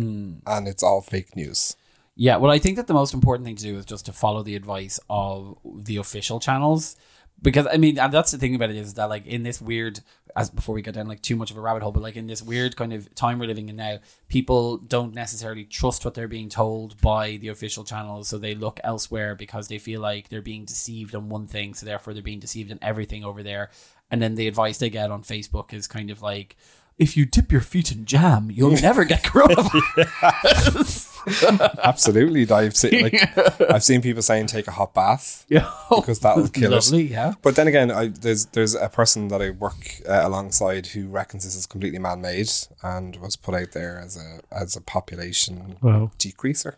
[0.46, 1.76] and it's all fake news."
[2.20, 2.38] yeah.
[2.38, 4.56] Well, I think that the most important thing to do is just to follow the
[4.56, 6.96] advice of the official channels.
[7.42, 10.00] Because I mean, and that's the thing about it is that like in this weird,
[10.36, 12.28] as before we get down like too much of a rabbit hole, but like in
[12.28, 16.28] this weird kind of time we're living in now, people don't necessarily trust what they're
[16.28, 20.42] being told by the official channels, so they look elsewhere because they feel like they're
[20.42, 23.70] being deceived on one thing, so therefore they're being deceived in everything over there.
[24.10, 26.56] And then the advice they get on Facebook is kind of like,
[27.00, 31.14] if you dip your feet in jam, you'll never get coronavirus.
[31.84, 36.48] Absolutely, I've seen like I've seen people saying take a hot bath yeah, because that'll
[36.48, 37.06] kill lovely.
[37.06, 37.12] it.
[37.12, 37.34] Yeah.
[37.42, 39.76] But then again, I, there's there's a person that I work
[40.08, 42.50] uh, alongside who reckons this is completely man made
[42.82, 46.12] and was put out there as a as a population Wow.
[46.18, 46.76] decreaser.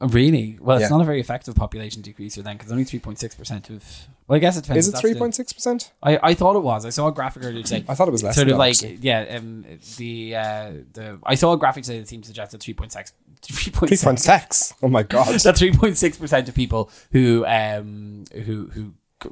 [0.00, 0.56] Oh, Really?
[0.60, 0.88] Well, it's Yeah.
[0.96, 3.84] not a very effective population decreaser then, because only three point six percent of.
[4.30, 4.86] Well, I guess it depends.
[4.86, 5.90] Is it that's the- three point six percent?
[6.00, 6.86] I, I thought it was.
[6.86, 7.84] I saw a graphic earlier today.
[7.88, 8.36] I thought it was less.
[8.36, 8.98] sort than of that, like actually.
[9.00, 9.64] yeah, um,
[9.96, 12.92] the uh, the I saw a graphic today that seemed to suggest that three point
[12.92, 13.12] six.
[13.42, 14.72] Three point three point six.
[14.84, 15.34] Oh my god!
[15.40, 19.30] that three point six percent of people who um who who g-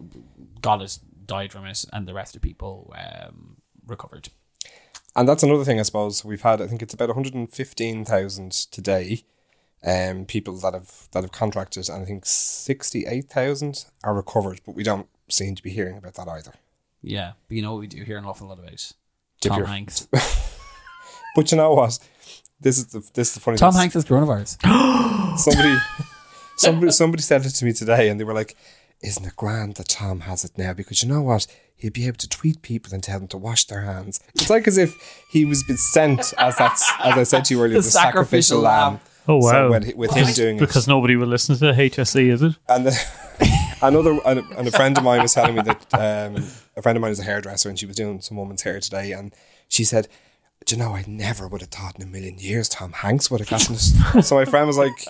[0.60, 4.30] got it died from it, and the rest of people um recovered.
[5.14, 6.24] And that's another thing, I suppose.
[6.24, 9.24] We've had, I think it's about 115,000 today,
[9.86, 14.82] um, people that have that have contracted, and I think 68,000 are recovered, but we
[14.82, 16.52] don't seem to be hearing about that either.
[17.02, 18.92] Yeah, but you know what we do hear an awful lot about
[19.40, 20.08] Dip Tom your- Hanks.
[21.36, 21.98] But you know what?
[22.60, 23.60] This is the this is the funny thing.
[23.60, 23.80] Tom thing.
[23.82, 24.58] Hanks has coronavirus.
[25.38, 25.76] Somebody,
[26.56, 28.56] somebody, somebody said it to me today, and they were like,
[29.02, 30.72] "Isn't it grand that Tom has it now?
[30.72, 33.66] Because you know what." He'd be able to tweet people and tell them to wash
[33.66, 34.18] their hands.
[34.34, 34.96] It's like as if
[35.30, 38.22] he was been sent as that's as I said to you earlier, The the, sacrificial,
[38.22, 38.92] sacrificial lamb.
[38.94, 39.00] lamb.
[39.28, 39.50] Oh wow.
[39.50, 42.54] So with, with him doing it, because nobody will listen to HSE, is it?
[42.68, 43.04] and the,
[43.82, 46.42] another and a, and a friend of mine was telling me that um,
[46.76, 49.12] a friend of mine is a hairdresser and she was doing some woman's hair today
[49.12, 49.34] and
[49.68, 50.08] she said
[50.64, 53.40] do you know I never would have thought in a million years Tom Hanks would
[53.40, 55.06] have gotten this so my friend was like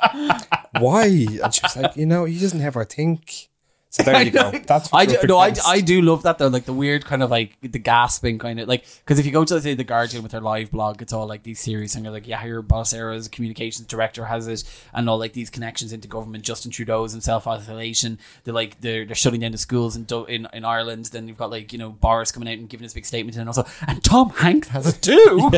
[0.79, 3.48] why and she was like you know he doesn't ever think
[3.91, 5.55] so there you go that's I do, no, I.
[5.67, 8.69] I do love that though, like the weird kind of like the gasping kind of
[8.69, 11.27] like because if you go to say the Guardian with their live blog, it's all
[11.27, 15.09] like these series and you're like, yeah, your boss Sarah's communications director has it, and
[15.09, 16.45] all like these connections into government.
[16.45, 18.19] Justin Trudeau's in self isolation.
[18.45, 21.07] They're like they're they're shutting down the schools in in in Ireland.
[21.07, 23.49] Then you've got like you know Boris coming out and giving his big statement, and
[23.49, 25.51] also and Tom Hanks has it too.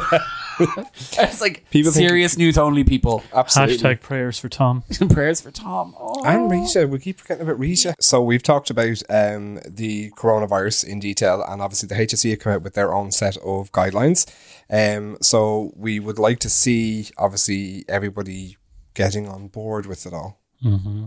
[0.61, 3.23] it's like People think- serious news only people.
[3.33, 4.83] absolutely Hashtag prayers for Tom.
[5.11, 5.95] Prayers for Tom.
[5.99, 6.23] Oh.
[6.25, 7.95] And Risha, we keep forgetting about Risha.
[8.01, 12.53] So we've talked about um, the coronavirus in detail, and obviously the HSE have come
[12.55, 14.27] out with their own set of guidelines.
[14.71, 18.57] Um, so we would like to see, obviously, everybody
[18.95, 20.41] getting on board with it all.
[20.65, 21.07] Mm-hmm.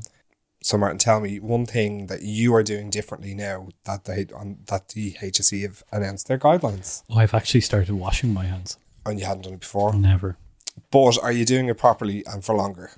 [0.61, 4.59] So Martin, tell me one thing that you are doing differently now that they on
[4.67, 8.77] that the HSE have announced their guidelines, Oh, I've actually started washing my hands.
[9.05, 9.93] and you hadn't done it before.
[9.93, 10.37] Never.
[10.89, 12.91] But are you doing it properly and for longer?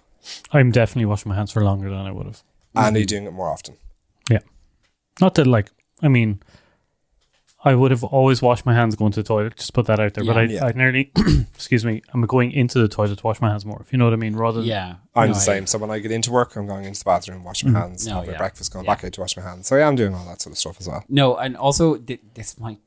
[0.52, 2.44] I'm definitely washing my hands for longer than I would have.
[2.76, 3.78] And are you doing it more often?
[5.22, 6.42] Not that like I mean,
[7.64, 9.56] I would have always washed my hands going to the toilet.
[9.56, 10.24] Just put that out there.
[10.24, 10.66] but I, Yeah.
[10.66, 11.12] I nearly,
[11.56, 13.80] excuse me, I'm going into the toilet to wash my hands more.
[13.82, 15.66] If you know what I mean, rather than Yeah, I'm No, the I- same.
[15.68, 17.80] So when I get into work, I'm going into the bathroom, wash my mm-hmm.
[17.80, 18.38] hands, No, have my yeah.
[18.38, 18.92] breakfast, going Yeah.
[18.94, 19.68] back out to wash my hands.
[19.68, 21.04] So yeah, I am doing all that sort of stuff as well.
[21.10, 22.80] No, and also th- this might.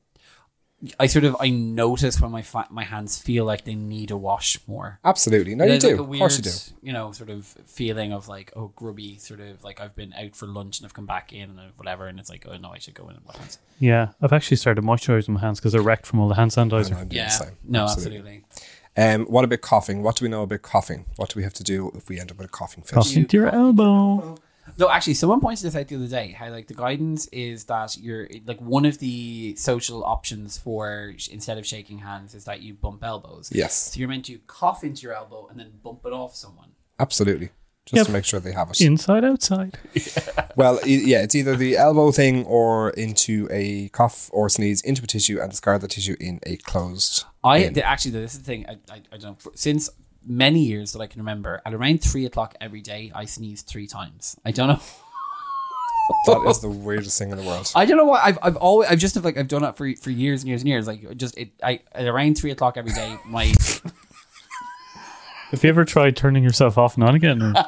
[1.01, 4.17] I sort of I notice when my fa- my hands feel like they need a
[4.17, 5.01] wash more.
[5.05, 5.57] Absolutely.
[5.57, 5.89] No, you do.
[5.89, 6.51] like a of course you do.
[6.87, 10.37] you know, sort of feeling of like oh grubby, sort of like I've been out
[10.37, 12.79] for lunch and I've come back in and whatever, and it's like oh no, I
[12.79, 13.59] should go in and wash hands.
[13.81, 16.65] yeah, I've actually started moisturising my hands because they're wrecked from all the hand I
[16.65, 17.13] know, sanitizer.
[17.13, 17.57] Yeah, the same.
[17.65, 18.45] no, absolutely.
[18.97, 20.03] Um, what about coughing?
[20.03, 21.07] What do we know about coughing?
[21.17, 22.95] What do we have to do if we end up with a coughing fit?
[22.95, 24.37] Coughing to your elbow.
[24.77, 26.33] No, actually, someone pointed this out the other day.
[26.33, 31.59] How like the guidance is that you're like one of the social options for instead
[31.59, 33.51] of shaking hands is that you bump elbows.
[33.53, 36.71] Yes, So you're meant to cough into your elbow and then bump it off someone.
[37.01, 37.51] absolutely.
[37.87, 38.07] Just Yep.
[38.07, 38.81] to make sure they have it.
[38.83, 39.79] Inside, outside.
[40.57, 45.05] Well, e- yeah, it's either the elbow thing or into a cough or sneeze into
[45.05, 47.25] a tissue and discard the tissue in a closed.
[47.45, 47.75] I bin.
[47.75, 48.67] the, actually this is the thing.
[48.69, 49.89] I, I, I don't know since
[50.29, 51.61] many years that I can remember.
[51.65, 54.37] At around three o'clock every day, I sneeze three times.
[54.45, 54.81] I don't know.
[56.25, 57.71] That is the weirdest thing in the world.
[57.75, 58.23] I don't know why.
[58.25, 60.63] I've I've always I've just have, like I've done it for for years and years
[60.63, 60.87] and years.
[60.87, 61.51] Like just it.
[61.63, 63.19] I at around three o'clock every day.
[63.27, 63.53] My
[65.51, 67.41] Have you ever tried turning yourself off and on again?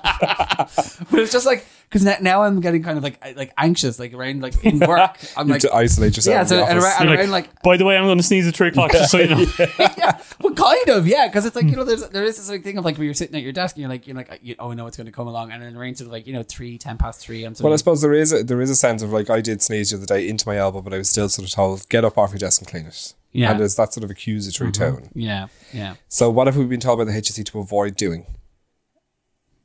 [1.10, 4.14] But it's just like because now, now I'm getting kind of like like anxious like
[4.14, 5.18] around like in work.
[5.36, 6.32] I'm You like to isolate yourself.
[6.32, 6.44] yeah.
[6.44, 8.46] So and around, and You're around like, like by the way, I'm going to sneeze
[8.46, 9.46] at three o'clock, just so you know.
[9.98, 12.62] yeah, well, kind of, yeah, because it's like you know, there's there is this like
[12.62, 14.54] thing of like where you're sitting at your desk and you're like you're like you,
[14.60, 16.32] oh, I know it's going to come along, and then around sort of like you
[16.32, 18.70] know three, ten past three, I'm sort Well, I suppose there is a, there is
[18.70, 20.98] a sense of like I did sneeze the other day into my elbow, but I
[20.98, 23.14] was still sort of told get up off your desk and clean it.
[23.32, 23.52] Yeah.
[23.52, 25.08] and there's that sort of accusatory tone.
[25.14, 25.94] yeah, yeah.
[26.08, 28.26] So, what have we been told by the HSE to avoid doing?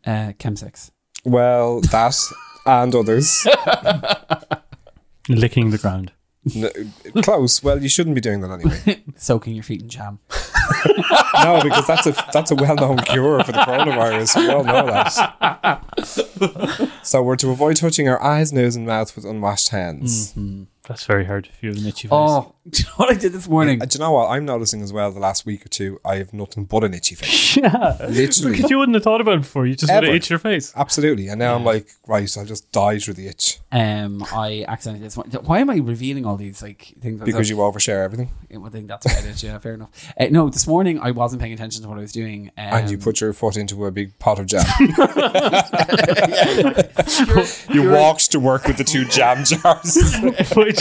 [0.06, 0.92] Uh, chemsex.
[1.26, 2.16] Well, that
[2.66, 3.46] and others.
[5.30, 6.12] Licking the ground.
[6.56, 7.64] N- close.
[7.64, 9.04] Well, you shouldn't be doing that anyway.
[9.16, 10.20] soaking your feet in jam.
[11.44, 14.38] No, because that's a that's a well known cure for the coronavirus.
[14.38, 16.90] We all know that.
[17.04, 20.32] so we're to avoid touching our eyes, nose, and mouth with unwashed hands.
[20.32, 20.64] Mm-hmm.
[20.88, 22.12] That's very hard if you have an itchy face.
[22.12, 23.82] Oh, do you know what I did this morning?
[23.82, 24.28] And do you know what?
[24.30, 27.16] I'm noticing as well the last week or two, I have nothing but an itchy
[27.16, 27.58] face.
[27.58, 27.98] yeah.
[28.08, 28.56] Literally.
[28.56, 29.66] Because you wouldn't have thought about it before.
[29.66, 30.06] You just would Ever.
[30.08, 30.74] have itched your face.
[30.76, 31.28] Absolutely.
[31.28, 35.00] And now I'm like, right, so I'll just die through the itch Um, I accidentally
[35.00, 35.34] did this morning.
[35.44, 37.22] Why am I revealing all these like things?
[37.22, 38.30] because you overshare everything.
[38.52, 39.44] I think that's about it.
[39.44, 40.14] Yeah, fair enough.
[40.20, 42.90] Uh, no, this morning I wasn't paying attention to what I was doing, um, And
[42.90, 44.64] you put your foot into a big pot of jam.
[47.70, 49.98] you walked to work with the two jam jars.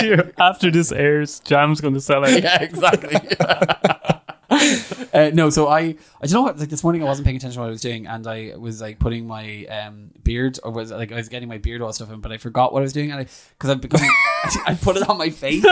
[0.02, 2.42] You, after this airs, Jam's going to sell out.
[2.42, 3.16] yeah, exactly.
[5.14, 6.58] uh, no, so I, I don't know what.
[6.58, 8.80] Like this morning, I wasn't paying attention to what I was doing, and I was
[8.80, 12.10] like putting my um beard, or was like I was getting my beard oil stuff
[12.12, 13.26] in, but I forgot what I was doing, and I
[13.58, 14.00] because I've become,
[14.66, 15.64] I put it on my face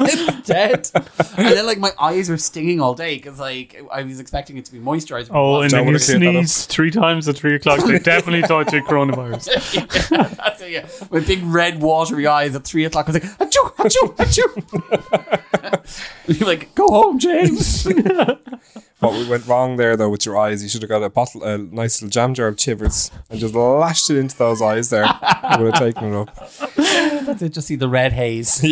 [0.00, 4.56] instead, and then like my eyes were stinging all day because like I was expecting
[4.56, 5.28] it to be moisturized.
[5.28, 6.32] but Oh, and then you clear that up.
[6.34, 7.84] sneezed three times at three o'clock.
[7.84, 10.36] They definitely thought you had coronavirus.
[10.36, 10.86] That's it, yeah.
[11.10, 13.08] My big red watery eyes at three o'clock.
[13.08, 15.41] I was like, achoo, achoo, achoo.
[16.26, 17.84] You're like, go home, James.
[19.00, 21.42] what we went wrong there, though, with your eyes, you should have got a bottle,
[21.44, 25.04] a nice little jam jar of Chivers and just lashed it into those eyes there.
[25.06, 26.34] I would have taken it up.
[26.76, 27.52] That's it.
[27.52, 28.64] Just see the red haze.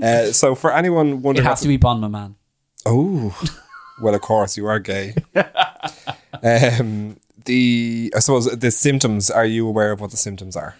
[0.00, 2.36] Uh, so, for anyone It wondering, has to be Bonne Maman.
[2.86, 3.36] Oh,
[4.00, 5.14] well, of course, you are gay.
[6.42, 9.30] um, the I suppose the symptoms.
[9.30, 10.76] Are you aware of what the symptoms are?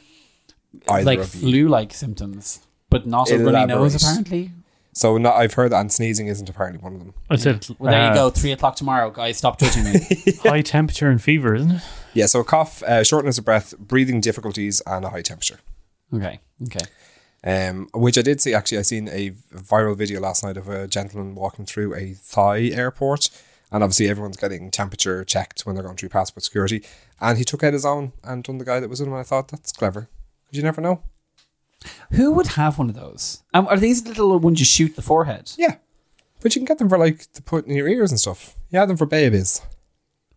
[0.89, 1.41] Either like of you.
[1.41, 3.95] flu-like symptoms, but not a runny nose.
[3.95, 4.03] Elaborate.
[4.03, 4.51] Apparently.
[4.95, 7.15] So, not, I've heard that, and sneezing isn't apparently one of them.
[7.31, 8.31] I said, Well, there uh, you go.
[8.31, 9.37] Three o'clock tomorrow, guys.
[9.37, 10.01] Stop judging me.
[10.43, 11.83] High temperature and fever, isn't it?
[12.15, 15.61] Yeah, so a cough, uh, shortness of breath, breathing difficulties, and a high temperature.
[16.13, 16.41] okay.
[16.65, 16.85] Okay.
[17.45, 18.79] Um, which I did see actually.
[18.79, 23.31] I seen a viral video last night of a gentleman walking through a Thai airport,
[23.71, 26.85] and obviously everyone's getting temperature checked when they're going through passport security.
[27.21, 29.13] And he took out his own and done the guy that was in him.
[29.13, 30.09] And I thought that's clever
[30.45, 31.03] because you never know.
[32.13, 33.43] Who would have one of those?
[33.55, 35.53] Um, are these little ones you shoot the forehead?
[35.57, 35.77] Yeah,
[36.41, 38.57] but you can get them for like to put in your ears and stuff.
[38.71, 39.63] You have them for babies.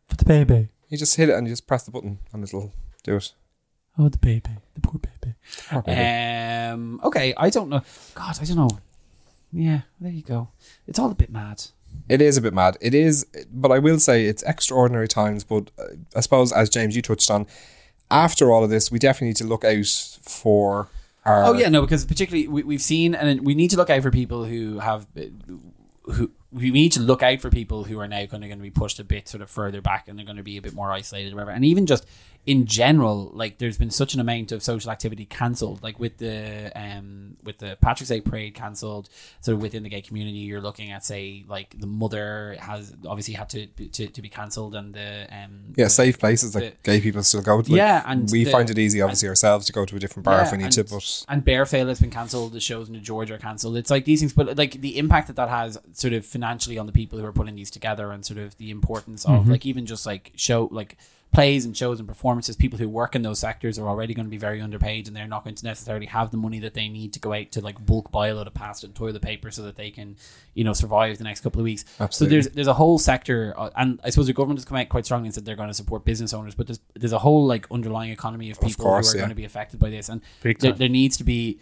[0.08, 0.69] For the baby.
[0.89, 2.73] You just hit it and you just press the button and it'll
[3.04, 3.34] do it.
[3.97, 4.51] Oh, the baby.
[4.75, 5.36] The poor baby.
[5.69, 5.99] Poor baby.
[5.99, 7.00] Um.
[7.04, 7.33] Okay.
[7.37, 7.81] I don't know.
[8.13, 8.79] God, I don't know.
[9.52, 9.81] Yeah.
[10.00, 10.50] There you go.
[10.87, 11.63] It's all a bit mad.
[12.08, 12.77] It is a bit mad.
[12.81, 15.44] It is, but I will say it's extraordinary times.
[15.44, 17.48] But uh, I suppose, as James you touched on,
[18.10, 19.85] after all of this, we definitely need to look out
[20.21, 20.87] for
[21.26, 21.44] our.
[21.46, 24.12] Oh yeah, no, because particularly we, we've seen, and we need to look out for
[24.12, 25.08] people who have,
[26.04, 28.63] who we need to look out for people who are now kind of going to
[28.63, 30.74] be pushed a bit sort of further back and they're going to be a bit
[30.74, 31.52] more isolated or whatever.
[31.52, 32.06] And even just
[32.44, 36.71] in general, like there's been such an amount of social activity cancelled, like with the
[36.75, 39.10] um with the Patrick's Day parade cancelled.
[39.42, 43.50] So within the gay community, you're looking at say like the mother has obviously had
[43.50, 47.21] to to, to be cancelled and the um Yeah, the- safe places that gay people
[47.21, 47.71] still go to.
[47.71, 50.25] Like, Yeah, and we the- find it easy, obviously, ourselves to go to a different
[50.25, 50.83] bar Yeah, if we need and, to.
[50.85, 52.54] But and Bear Bearfail has been cancelled.
[52.54, 53.77] The shows in the George are cancelled.
[53.77, 56.87] It's like these things, but like the impact that that has, sort of financially on
[56.87, 59.85] the people who are putting these together, and sort of the importance of like even
[59.85, 60.98] just like show like
[61.32, 62.56] plays and shows and performances.
[62.56, 65.27] People who work in those sectors are already going to be very underpaid, and they're
[65.27, 67.84] not going to necessarily have the money that they need to go out to like
[67.86, 70.17] bulk buy a load of pasta and toilet paper so that they can,
[70.54, 71.86] you know, survive the next couple of weeks.
[72.00, 72.12] Absolutely.
[72.12, 74.90] So there's there's a whole sector, uh, and I suppose the government has come out
[74.90, 77.46] quite strongly and said they're going to support business owners, but there's there's a whole
[77.46, 79.21] like underlying economy of people course, who are yeah.
[79.23, 81.60] going to be affected by this, and there, there needs to be.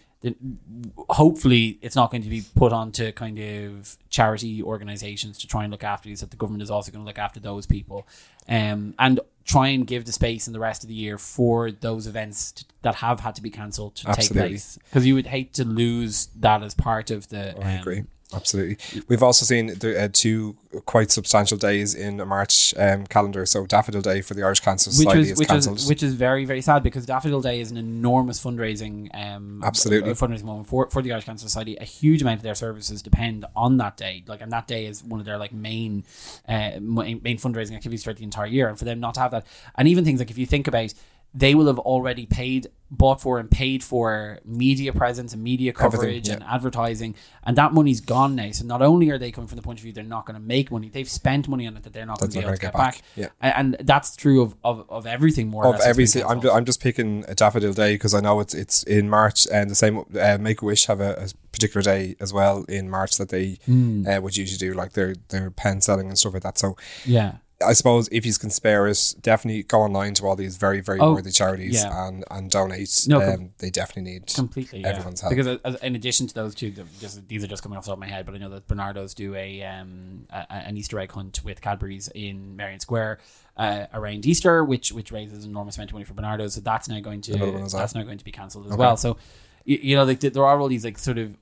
[1.08, 5.72] Hopefully, it's not going to be put onto kind of charity organizations to try and
[5.72, 6.20] look after these.
[6.20, 8.06] That the government is also going to look after those people,
[8.50, 12.06] um, and try and give the space in the rest of the year for those
[12.06, 14.42] events to, that have had to be cancelled to Absolutely.
[14.42, 14.78] take place.
[14.90, 17.58] Because you would hate to lose that as part of the.
[17.60, 18.04] I um, agree.
[18.32, 18.78] Absolutely.
[19.08, 20.56] We've also seen the, uh, two
[20.86, 23.44] quite substantial days in a March um, calendar.
[23.48, 25.88] So Daffodil Day for the Irish Cancer which Society is is cancelled.
[25.88, 30.12] which is very very sad because Daffodil Day is an enormous fundraising um Absolutely.
[30.14, 31.76] fundraising moment for, for the Irish Cancer Society.
[31.78, 34.24] A huge amount of their services depend on that day.
[34.28, 36.04] Like and that day is one of their like main
[36.48, 38.70] uh main, main fundraising activities throughout the entire year.
[38.70, 40.94] And for them not to have that, and even things like if you think about.
[41.34, 45.92] They will have already paid, bought for, and paid for media presence and media Everything,
[46.00, 46.34] coverage yeah.
[46.36, 47.14] and advertising,
[47.44, 48.50] and that money's gone now.
[48.52, 50.46] So not only are they coming from the point of view they're not going to
[50.46, 52.60] make money, they've spent money on it that they're not going to be able to
[52.60, 52.96] get back.
[52.96, 53.02] back.
[53.16, 53.28] Yeah.
[53.44, 56.24] A- and that's true of, of, of everything more of less that's every, been si-
[56.24, 59.46] I'm, ju- I'm just picking a Daffodil Day because I know it's it's in March
[59.54, 62.90] and the same uh, Make a Wish have a, a particular day as well in
[62.90, 64.08] March that they Hmm.
[64.08, 66.58] uh, would usually do like their their pen selling and stuff like that.
[66.58, 66.76] So
[67.06, 67.34] yeah
[67.66, 71.00] I suppose if you can spare it, definitely go online to all these very very
[71.00, 72.08] Oh, worthy charities yeah.
[72.08, 73.06] and and donate.
[73.08, 74.88] No, um, they definitely need completely yeah.
[74.90, 75.32] everyone's help.
[75.32, 77.90] because as, as- in addition to those two just, these are just coming off the
[77.90, 81.00] top of my head but I know that Barnardos do a um a, an Easter
[81.00, 83.20] egg hunt with Cadbury's in Merrion Square
[83.58, 86.88] uh, around Easter which which raises an enormous amount of money for Barnardos so that's
[86.88, 87.34] now going to
[87.72, 89.18] that's now going to be cancelled as well so
[89.66, 91.36] you, you know like there are all these like sort of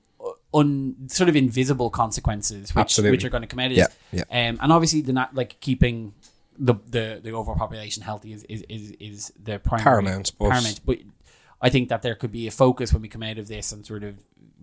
[0.54, 3.10] un sort of invisible consequences which Absolutely.
[3.16, 4.24] which are going to come out of Yeah, this.
[4.30, 4.48] yeah.
[4.48, 6.14] Um, and obviously the not like keeping
[6.58, 10.80] the, the the overall population healthy is is, is, is the primary Paramount, but- paramount.
[10.84, 10.98] But
[11.60, 13.84] I think that there could be a focus when we come out of this and
[13.84, 14.16] sort of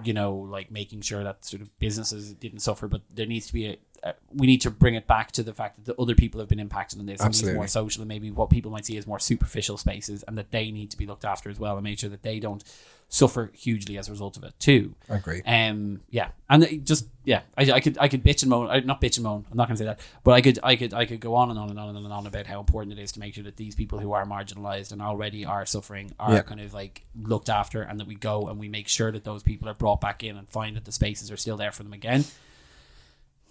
[0.04, 3.54] you know like making sure that sort of businesses didn't suffer, but there needs to
[3.54, 3.78] be a.
[4.06, 6.48] Uh, we need to bring it back to the fact that the other people have
[6.48, 9.08] been impacted on this and these more social and maybe what people might see as
[9.08, 11.98] more superficial spaces and that they need to be looked after as well and make
[11.98, 12.64] sure that they don't
[13.10, 14.94] suffer hugely as a result of it too.
[15.10, 15.42] I agree.
[15.44, 19.02] Um, yeah, and just yeah, I, I could I could bitch and moan, I, not
[19.02, 19.46] bitch and moan.
[19.50, 21.50] I'm not going to say that, but I could I could I could go on
[21.50, 23.58] and on and on and on about how important it is to make sure that
[23.58, 26.42] these people who are marginalized and already are suffering are Yeah.
[26.42, 29.42] kind of like looked after, and that we go and we make sure that those
[29.44, 31.94] people are brought back in and find that the spaces are still there for them
[31.94, 32.24] again.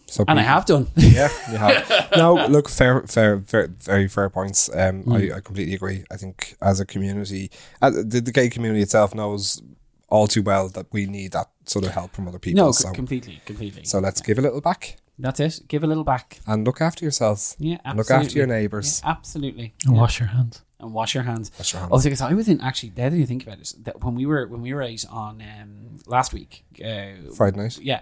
[0.07, 0.87] So And I have done.
[0.97, 2.09] yeah, you have.
[2.17, 4.69] no, look, fair, fair, fair, very fair points.
[4.73, 5.33] Um, Mm.
[5.33, 6.05] I, I completely agree.
[6.11, 7.51] I think as a community,
[7.83, 9.61] uh, the, the gay community itself knows
[10.09, 12.65] all too well that we need that sort of help from other people.
[12.65, 13.85] no, so, completely, completely.
[13.85, 15.61] so let's give a little back That's it.
[15.69, 16.39] Give a little back.
[16.47, 17.57] and look after yourselves.
[17.59, 19.01] Yeah, And look after your neighbours.
[19.03, 19.75] Yeah, absolutely.
[19.87, 20.01] And Yeah.
[20.03, 20.63] wash your hands.
[20.81, 21.51] and wash your hands.
[21.59, 21.93] Wash your hands.
[21.93, 22.91] Also, because I was in actually.
[22.91, 25.05] The other thing you think about it, that when we were when we were out
[25.11, 27.79] on um, last week, uh, Friday night.
[27.81, 28.01] yeah,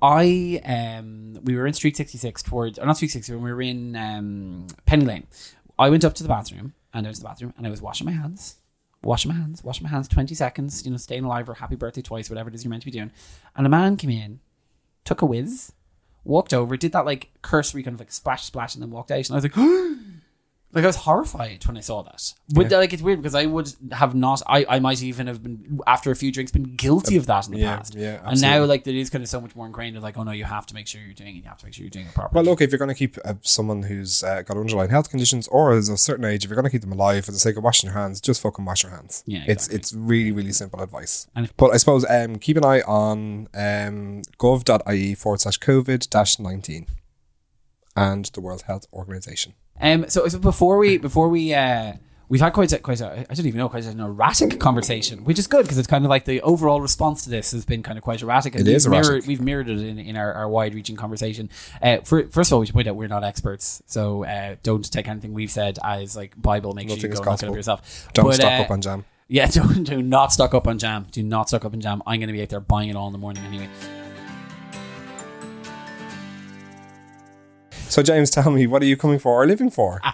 [0.00, 3.52] I um we were in Street sixty six towards or not Street sixty when we
[3.52, 5.26] were in um Penny Lane.
[5.78, 7.82] I went up to the bathroom and I was in the bathroom and I was
[7.82, 8.56] washing my hands,
[9.02, 12.02] washing my hands, washing my hands, twenty seconds, you know, staying alive or happy birthday
[12.02, 13.10] twice, whatever it is you're meant to be doing.
[13.56, 14.40] And a man came in,
[15.04, 15.72] took a whiz,
[16.24, 19.28] walked over, did that like cursory kind of like splash splash, and then walked out.
[19.28, 19.56] And I was like.
[20.70, 23.72] Like I was horrified when I saw that, but like it's weird because I would
[23.90, 24.42] have not.
[24.46, 27.54] I, I might even have been after a few drinks been guilty of that in
[27.54, 27.94] the yeah, past.
[27.94, 30.24] yeah, and now like there is kind of so much more ingrained of like, oh
[30.24, 31.44] no, you have to make sure you're doing it.
[31.44, 32.34] You have to make sure you're doing it properly.
[32.34, 35.48] Well, look, if you're going to keep uh, someone who's uh, got underlying health conditions
[35.48, 37.38] or is of a certain age, if you're going to keep them alive for the
[37.38, 39.24] sake of washing your hands, just fucking wash your hands.
[39.26, 39.76] Yeah, it's exactly.
[39.78, 41.28] it's really really simple advice.
[41.34, 46.10] And if- but I suppose um, keep an eye on um, gov.ie forward slash COVID
[46.10, 46.88] dash nineteen
[47.96, 49.54] and the World Health Organization.
[49.80, 51.94] Um, so, so before we before we uh,
[52.28, 55.38] we've had quite a, quite a I don't even know quite an erratic conversation, which
[55.38, 57.98] is good because it's kind of like the overall response to this has been kind
[57.98, 58.54] of quite erratic.
[58.54, 59.08] And It we've erratic.
[59.08, 61.48] Mirrored, we've mirrored it in, in our, our wide reaching conversation.
[61.82, 64.90] Uh, for, first of all, we should point out we're not experts, so uh, don't
[64.90, 66.74] take anything we've said as like Bible.
[66.74, 68.08] Make Nothing sure you go and look it up yourself.
[68.12, 69.04] Don't But, stock uh, up on jam.
[69.28, 71.06] Yeah, don't do not stock up on jam.
[71.10, 72.02] Do not stock up on jam.
[72.06, 73.68] I'm going to be out there buying it all in the morning anyway.
[77.88, 80.00] So James, tell me, what are you coming for or living for?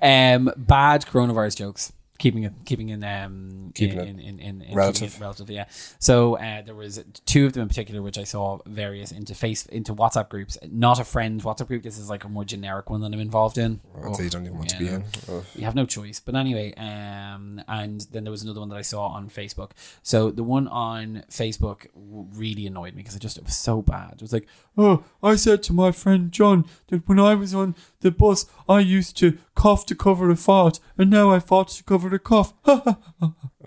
[0.00, 1.92] Um, bad coronavirus jokes.
[2.22, 5.20] Keeping it, keeping in, um, Keeping in, in, in, in, relative.
[5.20, 5.64] relative, yeah.
[5.98, 9.66] So uh, there was two of them in particular, which I saw various into face
[9.66, 10.56] into WhatsApp groups.
[10.70, 11.82] Not a friend WhatsApp group.
[11.82, 13.80] This is like a more generic one that I'm involved in.
[13.96, 15.04] I'd you don't even want to be in.
[15.28, 15.44] Ugh.
[15.56, 16.20] You have no choice.
[16.20, 19.72] But anyway, um, and then there was another one that I saw on Facebook.
[20.04, 24.12] So the one on Facebook really annoyed me because it just it was so bad.
[24.12, 24.46] It was like,
[24.78, 28.80] oh, I said to my friend John that when I was on the bus, I
[28.80, 32.52] used to cough to cover a fart, and now I fart to cover the cough.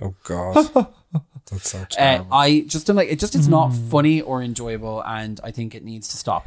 [0.02, 0.56] Oh God,
[1.50, 2.28] that's so Uh, terrible.
[2.34, 3.18] I just don't like it.
[3.18, 6.46] Just it's not funny or enjoyable, and I think it needs to stop.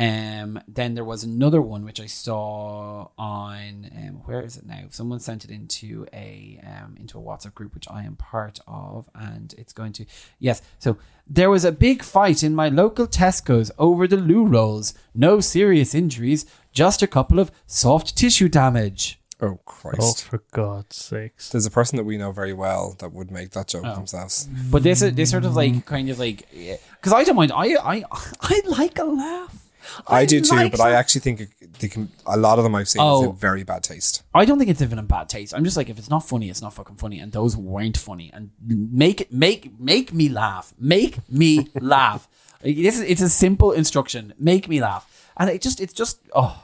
[0.00, 4.84] Um, then there was another one which I saw on um, where is it now?
[4.88, 9.10] Someone sent it into a um, into a WhatsApp group which I am part of,
[9.14, 10.06] and it's going to
[10.38, 10.62] yes.
[10.78, 10.96] So
[11.26, 14.94] there was a big fight in my local Tesco's over the loo rolls.
[15.14, 19.20] No serious injuries, just a couple of soft tissue damage.
[19.42, 19.98] oh Christ!
[20.00, 20.24] Oh, Christ.
[20.24, 21.50] for God's sakes.
[21.50, 23.82] There's a person that we know very well that would make that Oh.
[23.82, 24.48] joke themselves.
[24.70, 27.52] But this this sort of like kind of like because I don't mind.
[27.52, 28.04] I I
[28.40, 29.59] I like a laugh.
[30.06, 32.10] I, do too, like but I actually think they can.
[32.26, 33.30] A lot of them I've seen is Oh.
[33.30, 34.22] in very bad taste.
[34.34, 35.54] I don't think it's even in bad taste.
[35.54, 38.30] I'm just like if it's not funny, it's not fucking funny, and those weren't funny.
[38.32, 40.72] And make it make make me laugh.
[40.78, 42.28] Make me laugh.
[42.62, 44.34] This is it's a simple instruction.
[44.38, 46.62] Make me laugh, and it just it's just oh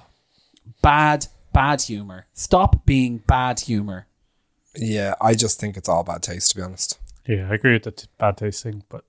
[0.83, 2.27] bad bad humor.
[2.35, 4.07] Stop being bad humor.
[4.77, 6.99] Yeah, I just think it's all bad taste, to be honest.
[7.27, 9.05] Yeah, I agree with that bad tasting, but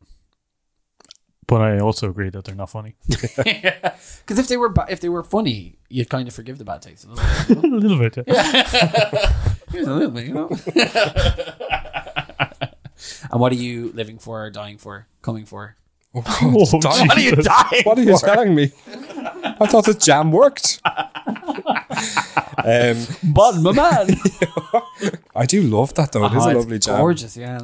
[1.47, 2.95] but I also agree that they're not funny.
[4.27, 6.81] Because if they were ba- if they were funny, you'd kind of forgive the bad
[6.81, 7.57] taste a little bit.
[7.63, 8.17] a little bit.
[8.27, 9.33] Yeah.
[9.71, 10.49] Here's a little bit, you know.
[13.31, 15.75] and what are you living for, dying for, coming for?
[16.15, 17.07] Oh, Oh, dying.
[17.07, 18.25] What are you dying What are you for?
[18.25, 18.71] telling me?
[18.87, 20.79] I thought the jam worked.
[20.85, 20.95] um,
[23.23, 24.15] Bonne Maman.
[25.35, 26.25] I do love that though.
[26.25, 26.97] It is Oh, a it's lovely jam.
[26.99, 27.59] Gorgeous, yeah.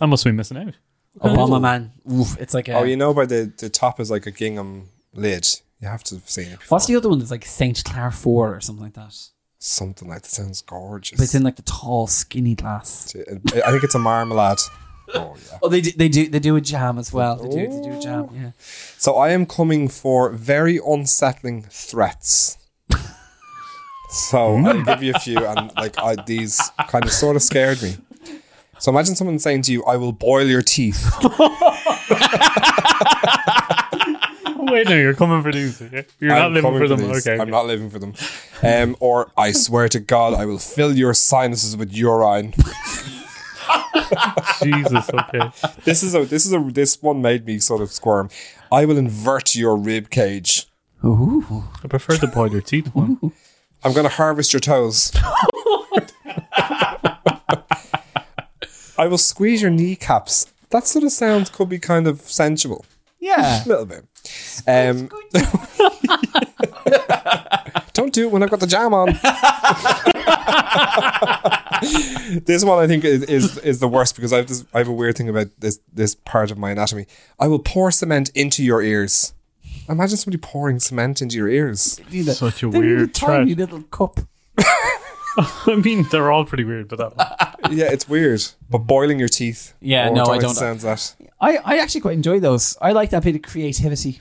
[0.00, 0.74] I must be missing out.
[1.16, 1.92] Bonne Maman.
[2.12, 2.74] Oof, it's like a.
[2.74, 5.46] Oh, you know, by the the top is like a gingham lid.
[5.80, 6.58] You have to have seen it.
[6.60, 6.76] Before.
[6.76, 9.14] What's the other one that's like Saint Dalfour or something like that?
[9.58, 11.18] Something like that sounds gorgeous.
[11.18, 13.14] But it's in like the tall, skinny glass.
[13.16, 14.58] I think it's a marmalade.
[15.12, 15.58] Oh yeah.
[15.62, 17.36] Oh, they do, they do they do a jam as well.
[17.36, 18.28] They do they do a jam.
[18.30, 18.34] Oh.
[18.34, 18.50] Yeah.
[18.96, 22.56] So I am coming for very unsettling threats.
[24.08, 27.82] So I'll give you a few, and like I, these kind of sort of scared
[27.82, 27.96] me.
[28.84, 31.10] So imagine someone saying to you, "I will boil your teeth."
[34.58, 35.80] Wait, no, you're coming for these.
[35.80, 36.04] okay?
[36.20, 36.98] You're not I'm living for them.
[36.98, 37.26] these.
[37.26, 37.40] Okay.
[37.40, 38.12] I'm not living for them.
[38.62, 42.52] Um, or I swear to God, I will fill your sinuses with urine.
[44.62, 45.08] Jesus.
[45.14, 45.50] Okay.
[45.84, 48.28] This is a this is a this one made me sort of squirm.
[48.70, 50.66] I will invert your rib cage.
[51.02, 51.64] Ooh.
[51.82, 53.32] I prefer the boil your teeth one.
[53.82, 55.10] I'm going to harvest your toes.
[58.96, 60.52] I will squeeze your kneecaps.
[60.70, 62.84] That sort of sounds could be kind of sensual.
[63.20, 63.62] Yeah.
[63.64, 64.04] A little bit.
[64.66, 65.08] Um,
[67.92, 69.08] don't do it when I've got the jam on.
[72.44, 74.88] this one I think is, is is the worst because I have this I have
[74.88, 77.06] a weird thing about this this part of my anatomy.
[77.38, 79.34] I will pour cement into your ears.
[79.88, 82.00] Imagine somebody pouring cement into your ears.
[82.32, 84.20] Such a They need a weird tiny little cup.
[85.66, 87.28] I mean, they're all pretty weird, but that one.
[87.76, 88.42] Yeah, it's weird.
[88.70, 89.72] But boiling your teeth.
[89.80, 91.14] Yeah, no, I don't- Sounds that.
[91.40, 92.76] I, I actually quite enjoy those.
[92.80, 94.20] I like that bit of creativity.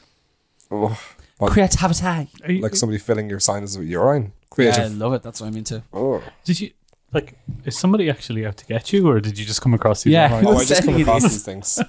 [0.72, 0.98] Oh,
[1.40, 2.30] what, Creativity.
[2.48, 4.32] You- like somebody filling your sinuses with urine.
[4.58, 5.24] Yeah, I love it.
[5.24, 5.84] That's what I'm into.
[5.92, 6.22] Oh.
[6.46, 6.72] Did you
[7.12, 7.34] like?
[7.66, 10.14] Is somebody actually out to get you, or did you just come across these?
[10.14, 10.42] Yeah.
[10.46, 11.32] Oh, I just come across these.
[11.34, 11.82] these things.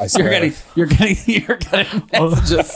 [0.00, 0.24] I swear.
[0.24, 1.16] You're getting, you're getting,
[1.46, 2.74] you're getting messages.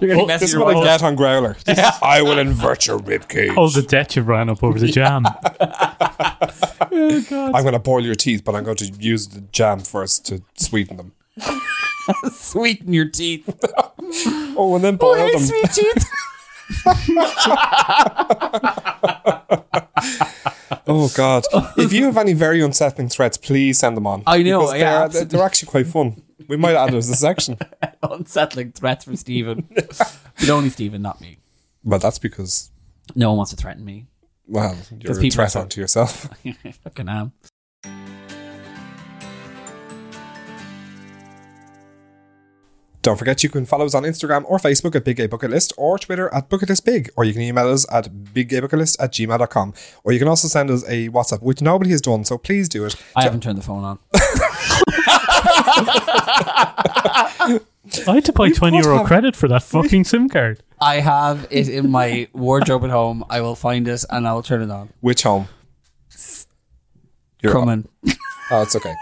[0.00, 0.56] You're getting Oh, this is messages.
[0.56, 1.98] what I all- get on Growlr.
[2.02, 3.52] I will invert your rib cage.
[3.56, 5.24] Oh, the debt you ran up over the jam.
[6.96, 10.26] Oh, I'm going to boil your teeth, but I'm going to use the jam first
[10.26, 11.12] to sweeten them.
[12.30, 13.48] Sweeten your teeth.
[14.56, 15.40] Oh, and then boil them.
[15.40, 16.08] sweet teeth.
[20.86, 21.44] Oh God!
[21.78, 24.22] if you have any very unsettling threats, please send them on.
[24.26, 25.36] I know, Because yeah, they're, absolutely.
[25.38, 26.22] they're actually quite fun.
[26.48, 27.58] We might add it as a section.
[28.02, 29.68] Unsettling threats for Stephen.
[29.70, 31.38] but only Stephen, not me.
[31.84, 32.70] But that's because,
[33.14, 34.06] No one wants to threaten me.
[34.46, 36.28] well, you're a people are threat onto yourself.
[36.84, 37.32] Fucking am.
[43.02, 45.74] Don't forget you can follow us on Instagram or Facebook at Big Gay Bucket List
[45.76, 49.74] or Twitter at Bucket List Big, or you can email us at biggaybucketlist at gmail.com.
[50.04, 52.86] Or you can also send us a WhatsApp, which nobody has done, so please do
[52.86, 52.96] it.
[53.14, 53.98] I haven't turned the phone on.
[58.06, 60.62] I had to buy twenty both euro have- credit for that fucking SIM card.
[60.80, 63.24] I have it in my wardrobe at home.
[63.30, 64.90] I will find it and I will turn it on.
[65.00, 65.48] Which home?
[67.42, 67.88] You're- Coming.
[68.50, 68.94] Oh, it's okay.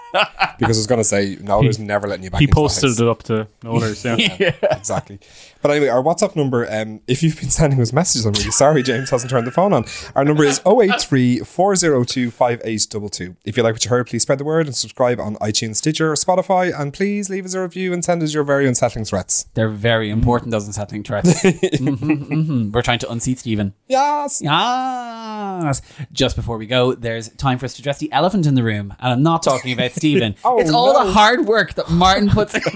[0.58, 2.60] Because I was going to say, no, there's never letting you back He into the
[2.60, 3.00] posted house.
[3.00, 4.04] it up to Nollers,
[4.40, 4.54] yeah.
[4.76, 5.18] exactly.
[5.62, 8.82] But anyway, our WhatsApp number, um, if you've been sending us messages, I'm really sorry
[8.82, 9.84] James hasn't turned the phone on.
[10.16, 13.36] Our number is 083 402 5822.
[13.44, 16.10] If you like what you heard, please spread the word and subscribe on iTunes, Stitcher,
[16.10, 16.78] or Spotify.
[16.78, 19.46] And please leave us a review and send us your very unsettling threats.
[19.54, 21.42] They're very important, those unsettling threats.
[21.82, 21.96] Mhm,
[22.28, 22.72] mhm.
[22.72, 23.74] We're trying to unseat Stephen.
[23.88, 24.40] Yes.
[24.42, 25.80] Yes.
[26.12, 28.94] Just before we go, there's time for us to address the elephant in the room.
[29.00, 30.34] And I'm not talking about Stephen.
[30.44, 31.04] Oh, it's all no.
[31.06, 32.72] the hard work that Martin puts into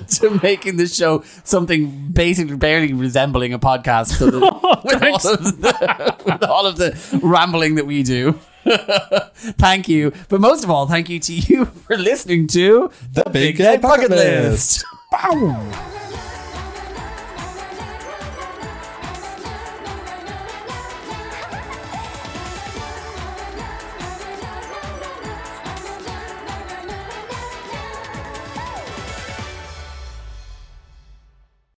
[0.08, 4.18] to making this show something basically barely resembling a podcast.
[4.18, 8.38] So that, oh, with, all of the, with all of the rambling that we do.
[8.64, 10.12] thank you.
[10.28, 14.10] But most of all, thank you to you for listening to The Big Gay Bucket
[14.10, 14.84] List.
[15.10, 16.08] Bow.